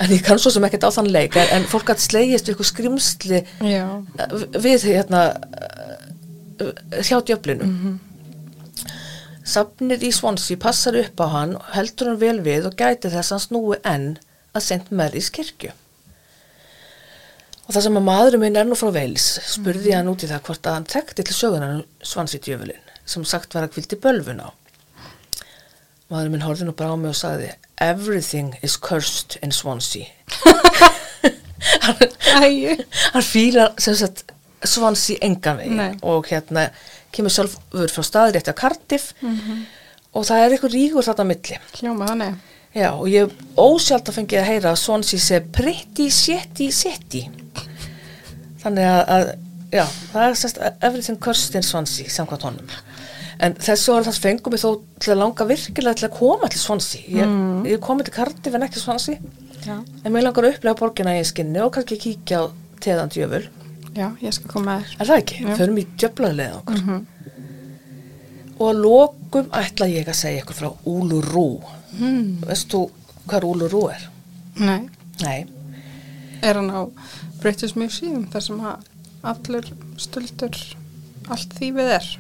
en 0.03 0.11
ég 0.11 0.23
kann 0.25 0.39
svo 0.41 0.51
sem 0.51 0.65
ekkert 0.67 0.87
á 0.87 0.95
þann 0.97 1.11
leik 1.13 1.37
en 1.39 1.67
fólk 1.71 1.93
að 1.93 2.03
slegist 2.03 2.49
ykkur 2.51 2.67
skrimsli 2.67 3.41
Já. 3.63 3.85
við 4.59 4.87
hérna 4.89 5.21
hjá 6.99 7.21
djöflinum 7.23 7.69
mm 7.69 7.77
-hmm. 7.79 8.14
Safnið 9.45 10.07
í 10.07 10.11
Swansea 10.15 10.57
passar 10.57 10.97
upp 10.97 11.21
á 11.21 11.27
hann 11.29 11.51
heldur 11.75 12.11
hann 12.11 12.21
vel 12.21 12.39
við 12.45 12.69
og 12.71 12.77
gæti 12.79 13.11
þess 13.13 13.29
að 13.29 13.35
hann 13.35 13.43
snúi 13.43 13.79
enn 13.85 14.07
að 14.55 14.63
St. 14.63 14.87
Mary's 14.89 15.29
kirkju. 15.33 15.73
Og 17.65 17.73
það 17.73 17.85
sem 17.85 17.99
að 17.99 18.07
maðurum 18.07 18.43
minn 18.45 18.57
er 18.57 18.65
nú 18.65 18.77
frá 18.77 18.89
Veils 18.93 19.27
spurði 19.49 19.93
hann 19.93 20.09
út 20.09 20.25
í 20.25 20.29
það 20.29 20.43
hvort 20.47 20.69
að 20.69 20.77
hann 20.79 20.89
tekti 20.89 21.25
til 21.25 21.37
sögunan 21.37 21.85
Swansea 22.01 22.41
djöflin 22.41 22.81
sem 23.05 23.25
sagt 23.25 23.53
var 23.53 23.67
að 23.67 23.75
kvildi 23.75 23.99
bölvun 24.01 24.41
á. 24.41 24.49
Maðurinn 26.09 26.35
minn 26.35 26.45
horfði 26.45 26.67
nú 26.67 26.75
bara 26.77 26.93
á 26.93 26.97
mig 26.97 27.13
og 27.13 27.17
sagði 27.17 27.51
everything 27.81 28.53
is 28.65 28.77
cursed 28.77 29.37
in 29.41 29.53
Swansea. 29.53 30.09
Hann, 31.85 31.97
hann 33.13 33.23
fílar 33.25 33.73
sem 33.81 33.95
sagt 33.97 34.23
Swansea 34.65 35.17
engan 35.25 35.57
veginn 35.59 35.99
og 36.05 36.27
hérna 36.29 36.67
kemur 37.15 37.33
sjálfur 37.35 37.91
frá 37.95 38.03
staður 38.09 38.35
rétti 38.37 38.53
á 38.53 38.59
Cardiff 38.61 39.13
Mhm. 39.21 39.63
og 40.15 40.25
það 40.27 40.43
er 40.45 40.51
eitthvað 40.55 40.75
ríkur 40.77 41.03
þarna 41.07 41.23
á 41.25 41.31
milli 41.31 41.57
hljóma 41.79 42.07
þannig. 42.11 42.35
já 42.75 42.89
og 42.91 43.07
ég 43.07 43.31
ósjálf 43.57 44.03
að 44.09 44.17
fengið 44.19 44.39
að 44.41 44.49
heyra 44.51 44.71
að 44.71 44.81
Swansea 44.83 45.19
sé 45.19 45.39
pretty 45.51 46.09
shitty 46.09 46.71
city 46.71 47.29
þannig 48.63 48.87
að, 48.89 49.01
að 49.15 49.31
já, 49.75 49.85
það 50.13 50.25
er 50.29 50.37
sérst 50.39 50.59
everything 50.81 51.19
cursed 51.21 51.55
in 51.55 51.63
Swansea 51.65 52.09
samkvæmt 52.11 52.45
honum 52.47 52.69
en 53.45 53.55
þessu 53.59 53.91
orð 53.95 54.07
þess 54.09 54.21
fengum 54.23 54.53
ég 54.55 54.61
þó 54.63 54.69
til 55.03 55.11
að 55.13 55.19
langa 55.19 55.45
virkilega 55.49 55.99
til 55.99 56.07
að 56.07 56.13
koma 56.17 56.47
til 56.51 56.59
Swansea 56.61 57.01
ég, 57.09 57.25
Mm. 57.27 57.65
ég 57.67 57.79
komið 57.83 58.05
til 58.09 58.13
Cardiff 58.15 58.55
en 58.55 58.63
ekki 58.63 58.79
Swansea 58.79 59.17
Já. 59.65 59.79
en 60.05 60.11
mér 60.13 60.23
langar 60.23 60.43
að 60.45 60.53
upplega 60.55 60.77
borgina 60.79 61.15
í 61.19 61.23
skinni 61.25 61.59
og 61.61 61.73
kannski 61.73 61.97
kíkja 61.99 62.39
á 62.39 62.51
teðan 62.79 63.09
djöful 63.11 63.47
Já, 63.95 64.09
ég 64.21 64.33
skal 64.35 64.51
koma 64.51 64.79
þér. 64.81 64.95
er 64.99 65.05
það 65.09 65.21
ekki? 65.21 65.37
Já. 65.45 65.55
förum 65.57 65.77
í 65.79 65.85
djöflaðlega 65.97 66.57
okkur 66.61 66.81
Mhm. 66.81 67.05
og 68.59 68.67
að 68.71 68.81
lokum 68.81 69.49
ætla 69.51 69.87
ég 69.91 70.07
að 70.07 70.15
segja 70.19 70.41
ykkur 70.43 70.55
frá 70.59 70.69
Uluru 70.87 71.61
Hmm. 71.97 72.41
veist 72.43 72.69
þú 72.71 72.89
hvað 73.27 73.43
Uluru 73.47 73.89
er? 73.91 74.09
Nei, 74.59 74.89
Nei, 75.21 75.45
er 76.43 76.53
hann 76.55 76.69
á 76.71 76.89
British 77.41 77.75
Museum 77.75 78.27
þar 78.27 78.41
sem 78.41 78.59
að 78.59 78.83
allur 79.23 79.65
stöldur 79.97 80.75
allt 81.29 81.55
þýfið 81.55 81.89
er. 81.95 82.17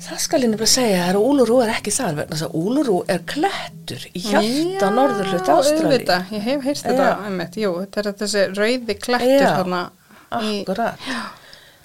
það 0.00 0.18
skal 0.18 0.40
ég 0.42 0.50
nefnilega 0.50 0.74
segja 0.74 1.04
að 1.12 1.20
Uluru 1.22 1.62
er 1.64 1.70
ekki 1.72 1.90
það 1.94 2.16
vegna 2.16 2.36
þess 2.36 2.46
að 2.48 2.54
Uluru 2.54 3.04
er 3.08 3.18
klettur 3.24 4.02
í 4.14 4.20
hjarta 4.26 4.90
norður 4.92 5.30
hlut 5.32 5.48
Ástrali 5.54 5.86
auðvitað, 5.86 6.30
ég 6.32 6.42
hef 6.42 6.62
heyrst 6.66 6.84
þetta 6.84 7.06
Já. 7.06 7.62
jú, 7.62 7.70
þetta 7.86 7.98
er 7.98 8.12
þessi 8.12 8.42
rauði 8.58 8.98
klettur 9.00 9.40
Já. 9.40 9.56
þarna 9.62 9.90
Akkurat. 10.30 10.98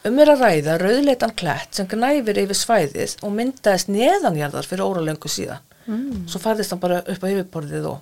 Um 0.07 0.17
er 0.17 0.31
að 0.33 0.41
ræða 0.41 0.77
rauðleitan 0.81 1.33
klett 1.37 1.77
sem 1.77 1.87
gnæfir 1.89 2.39
yfir 2.41 2.57
svæðið 2.57 3.17
og 3.21 3.33
myndaðist 3.37 3.91
neðanjarðar 3.93 4.65
fyrir 4.69 4.87
óralöngu 4.87 5.29
síðan. 5.29 5.61
mm, 5.85 6.27
Svo 6.27 6.39
færðist 6.41 6.73
hann 6.73 6.81
bara 6.81 7.03
upp 7.05 7.21
á 7.21 7.27
yfirborðið 7.29 7.85
og 7.91 7.99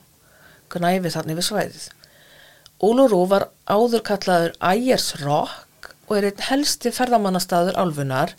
gnæfið 0.72 1.16
þannig 1.18 1.36
yfir 1.38 1.48
svæðið. 1.50 1.88
Uluru 2.80 3.26
var 3.28 3.50
áður 3.68 4.04
kallaður 4.08 4.54
Ayers 4.64 5.10
Rock 5.20 5.92
og 6.08 6.18
er 6.18 6.30
einn 6.30 6.46
helsti 6.48 6.92
ferðamannastaður 6.96 7.76
álfunar 7.76 8.32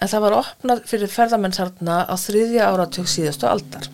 en 0.00 0.08
það 0.08 0.22
var 0.24 0.36
opnað 0.38 0.84
fyrir 0.88 1.10
ferðamennsarna 1.12 2.04
á 2.06 2.14
þriðja 2.16 2.70
áratug 2.70 3.10
síðustu 3.10 3.50
aldar. 3.50 3.90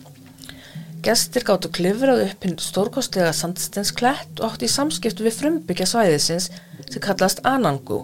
Gestir 1.01 1.43
gáttu 1.47 1.69
klifrað 1.73 2.23
upp 2.27 2.45
hinn 2.45 2.57
stórkostlega 2.61 3.33
sandstensklett 3.35 4.39
og 4.39 4.53
átti 4.53 4.69
í 4.69 4.71
samskiptu 4.71 5.25
við 5.25 5.37
frumbyggja 5.41 5.87
svæðisins 5.89 6.49
sem 6.91 7.03
kallast 7.03 7.43
Anangu. 7.47 8.03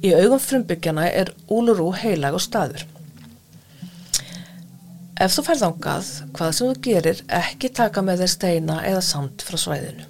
Í 0.00 0.14
augum 0.16 0.40
frumbyggjana 0.40 1.08
er 1.12 1.32
Uluru 1.52 1.90
heilag 2.00 2.38
og 2.38 2.44
staður. 2.44 2.86
Ef 5.20 5.34
þú 5.34 5.44
ferð 5.50 5.66
ángað, 5.66 6.10
hvað 6.36 6.52
sem 6.56 6.70
þú 6.70 6.82
gerir, 6.86 7.22
ekki 7.40 7.68
taka 7.76 8.00
með 8.04 8.22
þér 8.22 8.32
steina 8.34 8.78
eða 8.88 9.02
sand 9.04 9.44
frá 9.44 9.58
svæðinu. 9.60 10.06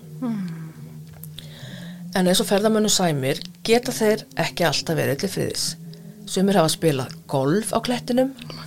En 2.15 2.27
eins 2.27 2.43
og 2.43 2.47
ferðamönnum 2.47 2.91
sæmir 2.91 3.43
geta 3.67 3.95
þeir 3.95 4.23
ekki 4.39 4.67
alltaf 4.67 4.99
verið 4.99 5.23
til 5.23 5.33
friðis. 5.35 5.67
Sumir 6.31 6.61
hafa 6.61 6.71
spilað 6.71 7.17
golf 7.31 7.73
á 7.75 7.79
klettinum, 7.83 8.31
oh 8.47 8.61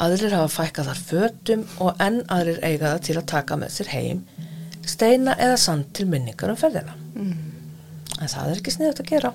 aðrir 0.00 0.34
hafa 0.34 0.48
fækkað 0.52 0.90
þar 0.90 1.00
fötum 1.10 1.64
og 1.84 2.02
enn 2.02 2.20
aðrir 2.32 2.60
eiga 2.64 2.94
það 2.94 3.02
til 3.06 3.16
að 3.20 3.28
taka 3.34 3.58
með 3.60 3.74
sér 3.74 3.90
heim, 3.94 4.22
steina 4.88 5.36
eða 5.36 5.58
sand 5.60 5.90
til 5.96 6.08
minningar 6.08 6.52
um 6.52 6.60
ferðina. 6.60 6.96
En 8.20 8.28
það 8.28 8.50
er 8.50 8.60
ekki 8.60 8.74
sniðut 8.74 9.02
að 9.02 9.12
gera. 9.14 9.34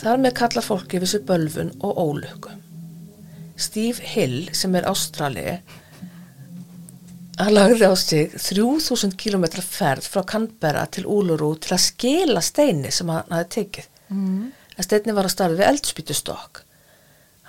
Þar 0.00 0.22
með 0.22 0.36
kallar 0.38 0.64
fólki 0.64 1.00
við 1.02 1.12
sér 1.14 1.26
bölfun 1.28 1.72
og 1.80 1.98
ólöku. 1.98 2.56
Steve 3.60 4.12
Hill 4.12 4.50
sem 4.56 4.74
er 4.78 4.88
ástrali 4.88 5.60
hann 7.40 7.54
lagði 7.56 7.88
á 7.88 7.94
sig 7.96 8.32
3000 8.36 9.14
km 9.16 9.46
ferð 9.64 10.08
frá 10.12 10.24
Canberra 10.28 10.84
til 10.92 11.06
Uluru 11.08 11.54
til 11.56 11.72
að 11.76 11.86
skila 11.86 12.42
steini 12.44 12.90
sem 12.92 13.08
hann 13.08 13.32
hafi 13.32 13.48
tekið. 13.56 13.86
mm. 14.08 14.50
En 14.76 14.86
steini 14.86 15.12
var 15.12 15.26
að 15.28 15.34
starfa 15.34 15.58
við 15.58 15.68
eldspýtustokk. 15.68 16.62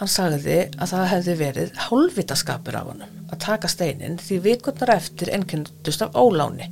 Hann 0.02 0.10
sagði 0.12 0.58
að 0.82 0.92
það 0.92 1.10
hefði 1.12 1.34
verið 1.40 1.76
hálfvitaskapur 1.86 2.76
af 2.76 2.88
honum 2.90 3.18
að 3.32 3.42
taka 3.46 3.70
steinin 3.72 4.18
því 4.20 4.40
vikurnar 4.48 4.96
eftir 4.96 5.32
ennkjöndust 5.36 6.02
af 6.02 6.18
óláni. 6.18 6.68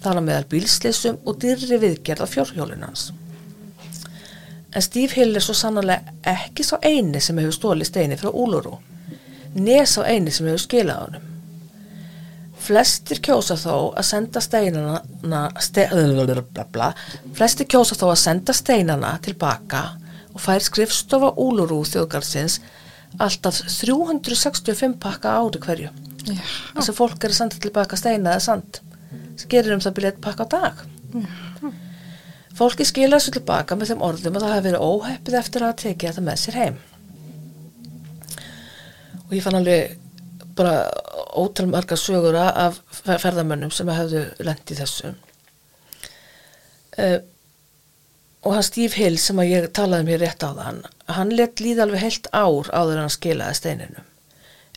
Það 0.00 0.16
var 0.16 0.24
meðal 0.24 0.46
bílsleysum 0.48 1.18
og 1.28 1.40
dyrri 1.42 1.78
viðgerð 1.80 2.24
á 2.24 2.26
fjórhjólun 2.32 2.86
hans. 2.86 3.10
En 4.70 4.84
Steve 4.84 5.12
Hill 5.18 5.34
er 5.36 5.44
svo 5.44 5.56
sannlega 5.58 6.14
ekki 6.30 6.64
sá 6.64 6.76
eini 6.86 7.20
sem 7.20 7.38
hefur 7.40 7.56
stólið 7.56 7.90
steini 7.90 8.16
frá 8.20 8.30
Úluru, 8.30 8.76
nes 9.58 9.96
á 9.98 10.02
eini 10.06 10.32
sem 10.32 10.46
hefur 10.46 10.62
skilað 10.62 11.02
honum. 11.04 11.26
Flestir 12.60 13.18
kjósa 13.24 13.56
þó 13.58 13.74
að 13.98 14.06
senda 14.06 14.40
steinana, 14.44 15.00
ste, 15.64 15.86
bla, 16.52 16.66
bla, 16.72 16.90
flestir 17.36 17.66
kjósa 17.72 17.96
þó 17.98 18.10
að 18.12 18.20
senda 18.20 18.54
steinana 18.56 19.14
tilbaka 19.24 19.86
og 20.30 20.44
fær 20.44 20.62
skrifstofa 20.62 21.32
Úluru 21.40 21.80
þjóðgarðsins 21.88 22.60
alltaf 23.18 23.64
365 23.64 25.00
pakka 25.02 25.34
á 25.34 25.42
ári 25.42 25.60
hverju. 25.64 25.90
Já, 26.28 26.36
Þess 26.76 26.92
að 26.92 27.00
fólk 27.00 27.24
er 27.24 27.32
að 27.32 27.40
senda 27.40 27.58
tilbaka 27.64 27.98
steina 27.98 28.36
eða 28.36 28.44
sand 28.44 28.80
gerir 29.48 29.76
um 29.76 29.82
það 29.84 29.96
byrja 29.96 30.12
eitt 30.12 30.20
pakka 30.24 30.46
á 30.46 30.52
dag. 30.52 30.84
Fólki 32.60 32.84
skilja 32.84 33.16
þessu 33.16 33.34
tilbaka 33.38 33.76
með 33.78 33.92
þeim 33.92 34.04
orðum 34.04 34.36
að 34.36 34.44
það 34.44 34.54
hafi 34.54 34.66
verið 34.68 34.86
óheppið 34.86 35.38
eftir 35.40 35.64
að 35.64 35.76
tekið 35.84 36.10
þetta 36.10 36.26
með 36.26 36.40
sér 36.42 36.58
heim. 36.60 36.78
Og 39.28 39.34
ég 39.36 39.44
fann 39.44 39.58
alveg 39.60 39.96
bara 40.58 40.74
ótal 41.38 41.68
margar 41.70 42.00
sögur 42.00 42.36
af 42.36 42.80
ferðamönnum 43.06 43.72
sem 43.72 43.88
hefðu 43.88 44.24
lent 44.44 44.72
í 44.72 44.78
þessu. 44.78 45.14
Uh, 46.98 47.20
og 48.44 48.56
hann 48.56 48.66
Steve 48.66 48.96
Hill 48.96 49.18
sem 49.20 49.40
að 49.40 49.52
ég 49.52 49.66
talaði 49.76 50.04
um 50.04 50.12
hér 50.12 50.22
rétt 50.24 50.44
á 50.44 50.50
þann, 50.56 50.80
hann 51.12 51.34
let 51.36 51.60
líða 51.62 51.84
alveg 51.86 52.04
heilt 52.04 52.30
ár 52.32 52.70
áður 52.72 52.96
en 52.96 53.04
hann 53.04 53.14
skilaði 53.14 53.58
steininu. 53.58 54.04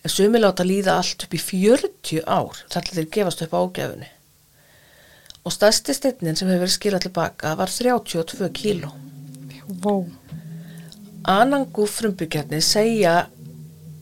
En 0.03 0.11
sumi 0.11 0.39
láta 0.39 0.65
líða 0.67 0.97
allt 0.99 1.23
upp 1.25 1.35
í 1.35 1.39
40 1.39 2.25
ár 2.27 2.59
þar 2.69 2.87
til 2.87 2.97
þeir 2.97 3.09
gefast 3.17 3.43
upp 3.45 3.55
ágæfunni. 3.55 4.09
Og 5.43 5.51
stærsti 5.51 5.93
steinin 5.95 6.37
sem 6.39 6.47
hefur 6.47 6.63
verið 6.63 6.75
skilað 6.77 7.05
tilbaka 7.07 7.55
var 7.59 7.71
32 7.71 8.49
kíló. 8.55 8.91
wow. 9.83 10.05
Anangu 11.23 11.85
frumbyggjarnir 11.87 12.63
segja 12.63 13.27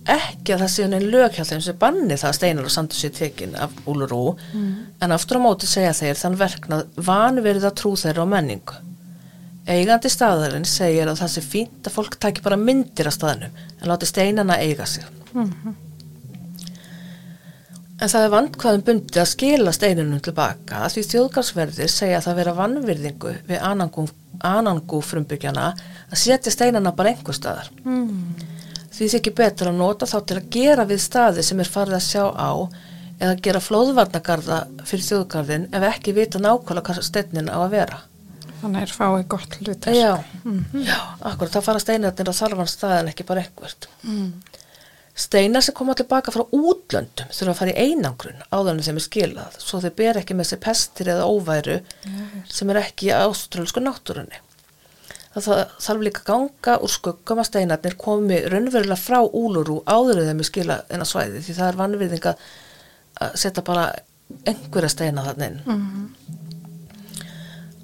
ekki 0.09 0.55
að 0.55 0.63
það 0.63 0.71
séu 0.73 0.87
neinn 0.89 1.11
lög 1.13 1.35
hjá 1.37 1.43
þeim 1.45 1.61
sem 1.61 1.77
banni 1.77 2.15
það 2.17 2.29
að 2.29 2.37
steinar 2.37 2.65
og 2.65 2.73
sandur 2.73 2.97
sér 2.97 3.11
tekin 3.13 3.53
af 3.55 3.73
Úlurú 3.85 4.35
en 5.01 5.11
aftur 5.13 5.37
á 5.37 5.45
móti 5.45 5.69
segja 5.69 5.93
þeir 5.93 6.17
þann 6.17 6.37
verknað 6.39 6.87
vanverið 6.97 7.67
að 7.69 7.75
trú 7.77 7.91
þeirra 7.95 8.25
á 8.25 8.33
menningu. 8.33 8.79
Eigandi 9.69 10.09
staðarinn 10.09 10.65
segir 10.65 11.05
að 11.07 11.21
það 11.21 11.33
sé 11.35 11.41
fínt 11.45 11.85
að 11.85 11.93
fólk 11.93 12.17
taki 12.17 12.41
bara 12.41 12.57
myndir 12.57 13.07
af 13.07 13.13
staðanum 13.13 13.53
en 13.81 13.87
láti 13.91 14.09
steinana 14.09 14.57
eiga 14.57 14.85
sig. 14.89 15.05
En 18.01 18.09
það 18.09 18.23
er 18.25 18.31
vandkvæðum 18.33 18.83
bundið 18.85 19.21
að 19.21 19.27
skila 19.29 19.71
steinunum 19.75 20.21
tilbaka 20.25 20.87
því 20.89 21.03
þjóðgarsverðir 21.11 21.91
segja 21.93 22.17
að 22.17 22.27
það 22.27 22.39
vera 22.39 22.53
vannvirðingu 22.57 23.33
við 23.49 23.65
anangú, 23.67 24.07
anangú 24.41 25.01
frumbyggjana 25.05 25.67
að 26.09 26.21
setja 26.23 26.53
steinana 26.53 26.95
bara 26.97 27.11
einhver 27.13 27.37
staðar. 27.37 27.69
Mm. 27.85 28.31
Því 28.91 29.09
þykir 29.13 29.35
betur 29.37 29.69
að 29.69 29.77
nota 29.77 30.09
þá 30.09 30.17
til 30.25 30.39
að 30.39 30.47
gera 30.55 30.85
við 30.89 31.03
staði 31.03 31.45
sem 31.45 31.61
er 31.61 31.69
farið 31.69 31.99
að 31.99 32.07
sjá 32.07 32.23
á 32.33 32.51
eða 33.21 33.35
gera 33.45 33.61
flóðvarnagarða 33.61 34.57
fyrir 34.89 35.05
þjóðgarðin 35.05 35.67
ef 35.69 35.85
ekki 35.91 36.15
vita 36.17 36.41
nákvæmlega 36.41 36.87
hvað 36.87 37.05
steinin 37.05 37.53
á 37.53 37.61
að 37.61 37.75
vera. 37.75 37.99
Þannig 38.61 38.85
er 38.85 38.93
fáið 38.93 39.27
gott 39.29 39.59
hlutur. 39.59 39.93
Já, 39.93 40.11
já, 40.85 40.97
akkurat, 41.25 41.53
það 41.53 41.67
fara 41.67 41.81
steinarnir 41.81 42.29
á 42.29 42.39
þarfan 42.41 42.69
staðin 42.69 43.13
ekki 43.13 43.25
bara 43.29 43.45
einhvert. 43.45 43.87
Mm. 44.05 44.33
Steinar 45.21 45.61
sem 45.61 45.75
koma 45.77 45.93
tilbaka 45.97 46.33
frá 46.33 46.41
útlöndum 46.55 47.29
þurfa 47.29 47.51
að 47.53 47.59
fara 47.59 47.73
í 47.73 47.89
einangrun 47.89 48.39
áður 48.49 48.71
en 48.73 48.85
þeim 48.87 48.99
er 49.01 49.05
skilað 49.05 49.57
svo 49.61 49.81
þeir 49.83 49.97
ber 49.99 50.19
ekki 50.21 50.37
með 50.37 50.49
sér 50.49 50.61
pestir 50.63 51.11
eða 51.13 51.27
óværu 51.29 51.77
sem 52.49 52.71
er 52.73 52.81
ekki 52.81 53.11
í 53.11 53.13
áströlsku 53.17 53.83
náttúrunni. 53.83 54.39
Það 55.31 55.59
þarf 55.79 56.01
líka 56.03 56.23
ganga 56.27 56.77
úr 56.83 56.91
skuggum 56.91 57.39
að 57.39 57.51
steinarnir 57.51 57.95
komi 57.99 58.41
raunverulega 58.51 58.99
frá 58.99 59.21
úlurú 59.23 59.77
áður 59.87 60.25
er 60.25 60.43
skilað 60.47 60.89
en 60.91 61.05
að 61.05 61.11
svæði 61.13 61.43
því 61.45 61.57
það 61.59 61.69
er 61.69 61.79
vannvirðing 61.83 62.27
að 62.31 63.37
setja 63.39 63.63
bara 63.63 63.85
einhverja 64.47 64.91
steina 64.91 65.23
þannig 65.29 65.51
inn. 65.51 65.61
Mm. 65.67 66.09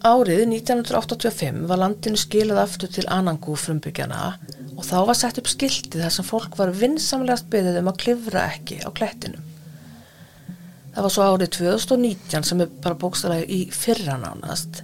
Árið 0.08 0.43
1985 0.45 1.63
var 1.69 1.82
landinu 1.82 2.19
skilað 2.19 2.62
aftur 2.62 2.91
til 2.93 3.08
Anangú 3.12 3.56
frumbyggjana 3.60 4.19
og 4.78 4.86
þá 4.86 4.98
var 5.10 5.18
sett 5.18 5.40
upp 5.42 5.50
skiltið 5.50 6.04
þar 6.06 6.13
sem 6.13 6.28
fólk 6.28 6.58
var 6.60 6.74
vinsamlegast 6.78 7.50
beðið 7.52 7.80
um 7.82 7.92
að 7.92 8.00
klifra 8.04 8.46
ekki 8.54 8.80
á 8.86 8.90
klettinum. 8.94 9.44
Það 10.94 11.06
var 11.06 11.13
svo 11.13 11.28
árið 11.28 11.52
2019 11.58 12.48
sem 12.48 12.62
er 12.63 12.72
bara 12.82 12.98
bókstæðlega 13.02 13.50
í 13.54 13.60
fyrra 13.74 14.18
nánast 14.22 14.84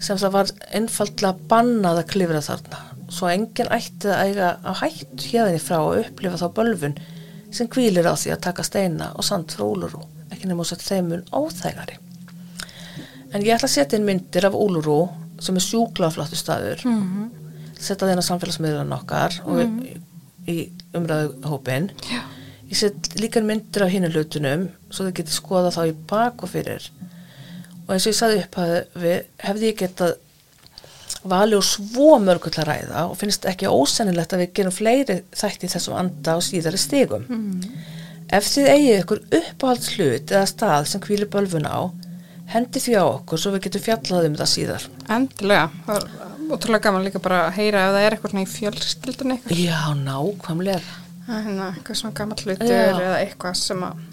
sem 0.00 0.18
það 0.18 0.34
var 0.36 0.52
einfaldlega 0.74 1.48
bannað 1.50 2.02
að 2.02 2.10
klifra 2.14 2.42
þarna 2.44 2.84
svo 3.10 3.30
enginn 3.30 3.70
ætti 3.74 4.10
að 4.10 4.20
eiga 4.28 4.50
á 4.62 4.72
hætt 4.82 5.24
hérðinni 5.26 5.62
frá 5.62 5.78
að 5.80 6.04
upplifa 6.04 6.38
þá 6.40 6.46
bölfun 6.58 6.94
sem 7.50 7.68
kvílir 7.70 8.06
á 8.06 8.14
því 8.14 8.34
að 8.36 8.44
taka 8.46 8.64
steina 8.66 9.10
og 9.18 9.26
sand 9.26 9.50
frá 9.50 9.64
úlurú, 9.66 10.04
ekki 10.30 10.46
nefnum 10.46 10.62
þess 10.62 10.76
að 10.76 10.84
þeimun 10.86 11.24
óþægari. 11.34 11.96
En 13.34 13.42
ég 13.42 13.54
ætla 13.56 13.66
að 13.66 13.74
setja 13.74 13.98
inn 13.98 14.06
myndir 14.06 14.46
af 14.46 14.54
Úlurú 14.58 15.00
sem 15.42 15.58
er 15.58 15.64
sjúkla 15.64 16.10
flottu 16.14 16.38
staður 16.38 16.82
Mm. 16.86 17.30
Setja 17.86 18.08
þeirna 18.08 18.24
samfélagsmiðlan 18.26 18.94
okkar 18.96 19.36
og 19.44 19.60
í, 19.64 19.94
í 20.50 20.56
umræðu 20.96 21.34
hópin 21.50 21.90
Já. 22.10 22.22
ég 22.70 22.80
set 22.80 23.12
líka 23.20 23.40
inn 23.42 23.48
myndir 23.50 23.86
af 23.86 23.92
hinu 23.92 24.10
hlutunum 24.12 24.68
svo 24.90 25.06
þau 25.08 25.14
geti 25.20 25.36
skoða 25.36 25.74
þá 25.74 25.82
í 25.90 25.94
bak 26.10 26.42
og 26.46 26.52
fyrir 26.54 26.90
og 27.86 27.94
eins 27.94 28.06
og 28.06 28.12
ég 28.12 28.18
saði 28.18 28.42
upp 28.44 28.58
að 28.62 28.74
við 29.04 29.16
hefði 29.46 29.70
ég 29.72 29.80
getað 29.84 30.18
valið 31.30 31.58
úr 31.60 31.66
svo 31.68 32.10
mörgu 32.22 32.48
til 32.52 32.62
að 32.62 32.68
ræða 32.70 33.00
og 33.10 33.16
finnst 33.20 33.44
ekki 33.50 33.68
ósennilegt 33.68 34.32
að 34.32 34.44
við 34.46 34.52
gerum 34.56 34.72
fleiri 34.72 35.16
þætti 35.36 35.68
þessum 35.74 35.98
anda 36.00 36.36
og 36.38 36.46
síðari 36.46 36.80
stigum 36.80 37.26
Mm. 37.28 37.64
Ef 38.30 38.46
þið 38.46 38.68
eigið 38.70 39.00
ykkur 39.00 39.20
uppáhalds 39.40 39.88
hlut 39.96 40.30
eða 40.30 40.46
stað 40.46 40.84
sem 40.86 41.00
hvílir 41.02 41.26
bölfun 41.32 41.66
á, 41.66 41.90
hendi 42.52 42.78
því 42.78 42.92
á 43.02 43.04
okkur 43.08 43.40
svo 43.42 43.50
við 43.56 43.64
getum 43.64 43.82
fjallað 43.82 44.28
um 44.28 44.36
það 44.38 44.50
síðar. 44.52 44.84
Endilega. 45.10 45.64
Það 45.88 46.06
útrúlega 46.56 46.84
gaman 46.86 47.04
líka 47.06 47.20
bara 47.22 47.40
að 47.48 47.56
heyra 47.60 47.84
ef 47.86 47.94
það 47.94 48.04
er 48.06 48.16
eitthvað 48.16 48.32
svona 48.34 48.44
í 48.44 48.50
fjölskyldun 48.54 49.34
eitthvað. 49.36 49.62
Já, 49.64 49.80
nákvæmlega. 50.00 50.96
Það 51.26 51.36
er 51.38 51.44
hérna 51.46 51.68
eitthvað 51.74 52.00
svona 52.00 52.16
gammal 52.20 52.38
hlutur 52.44 52.70
Já. 52.74 52.84
eða 52.90 53.16
eitthvað 53.24 53.56
sem 53.60 53.84
að 53.86 54.06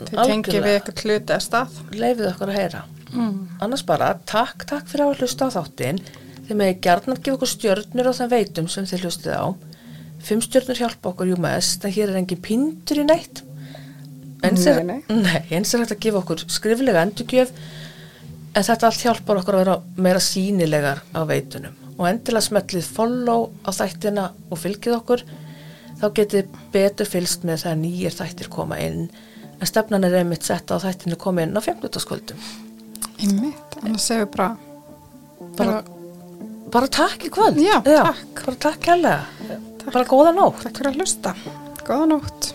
Algjörlega. 0.00 0.26
tengið 0.30 0.60
við 0.64 0.74
eitthvað 0.78 1.04
hlut 1.04 1.34
eða 1.34 1.44
stað. 1.46 1.78
Leifið 2.00 2.28
okkur 2.30 2.52
að 2.52 2.58
heyra. 2.60 2.82
Mm. 3.10 3.38
Annars 3.66 3.82
bara, 3.88 4.12
takk, 4.30 4.64
takk 4.70 4.86
fyrir 4.88 5.06
að 5.08 5.24
hlusta 5.24 5.48
á 5.50 5.54
þáttinn. 5.58 5.98
Þið 6.46 6.58
megið 6.60 6.80
gjarnan 6.86 7.18
gefa 7.20 7.36
okkur 7.38 7.50
stjörnur 7.50 8.08
á 8.10 8.12
þeim 8.20 8.30
veitum 8.32 8.68
sem 8.70 8.86
þið 8.90 9.04
hlustið 9.04 9.34
á. 9.34 9.44
Fimm 10.20 10.40
stjörnur 10.44 10.78
hjálpa 10.80 11.10
okkur 11.12 11.30
jú 11.32 11.36
mest, 11.40 11.84
en 11.84 11.94
hér 11.94 12.10
er 12.12 12.20
engin 12.20 12.40
pindur 12.44 13.02
í 13.02 13.06
neitt. 13.08 13.42
Eins 14.46 14.64
er, 14.66 14.80
Nei, 14.84 15.02
nei, 15.08 15.42
eins 15.52 15.74
er 15.74 15.82
hægt 15.82 15.92
að 15.96 16.02
gefa 16.06 16.22
okkur 16.22 16.42
skriflega 16.48 17.02
endurgjöf, 17.04 17.50
en 18.56 18.64
þetta 18.66 18.88
allt 18.88 19.02
hjálpar 19.04 19.40
okkur 19.42 19.58
að 19.58 19.62
vera 19.64 19.74
meira 20.00 20.22
sínilegar 20.24 21.02
á 21.12 21.20
veitunum. 21.28 21.76
Og 22.00 22.06
endilega 22.08 22.46
smellið 22.46 22.86
follow 22.96 23.50
á 23.68 23.70
þættina 23.76 24.30
og 24.48 24.60
fylgið 24.62 24.96
okkur, 24.96 25.24
þá 26.00 26.06
getið 26.16 26.54
betur 26.72 27.08
fylgst 27.08 27.44
með 27.44 27.66
þegar 27.66 27.78
nýjir 27.82 28.16
þættir 28.16 28.48
koma 28.52 28.80
inn, 28.80 29.10
en 29.60 29.68
stefnan 29.68 30.08
er 30.08 30.16
einmitt 30.22 30.48
sett 30.48 30.72
á 30.72 30.80
þættinu 30.80 31.20
koma 31.20 31.44
inn 31.44 31.52
á 31.52 31.60
50. 31.60 32.00
skvöldum. 32.00 32.48
Einmitt, 33.20 33.76
annars 33.82 34.08
segum 34.08 34.24
við 34.24 34.32
bara, 34.38 34.50
Bara, 35.56 35.80
bara 36.72 36.88
takk 36.92 37.24
í 37.26 37.32
kvöld. 37.32 37.58
Já, 37.60 37.78
takk. 37.84 38.44
Bara 38.44 38.56
takk. 38.60 38.88
Takk. 38.88 39.90
Bara 39.90 40.06
góða 40.08 40.32
nótt. 40.36 40.62
takk 40.64 40.80
fyrir 40.80 40.92
að 40.92 41.00
hlusta. 41.00 41.34
Góða 41.86 42.08
nótt. 42.14 42.50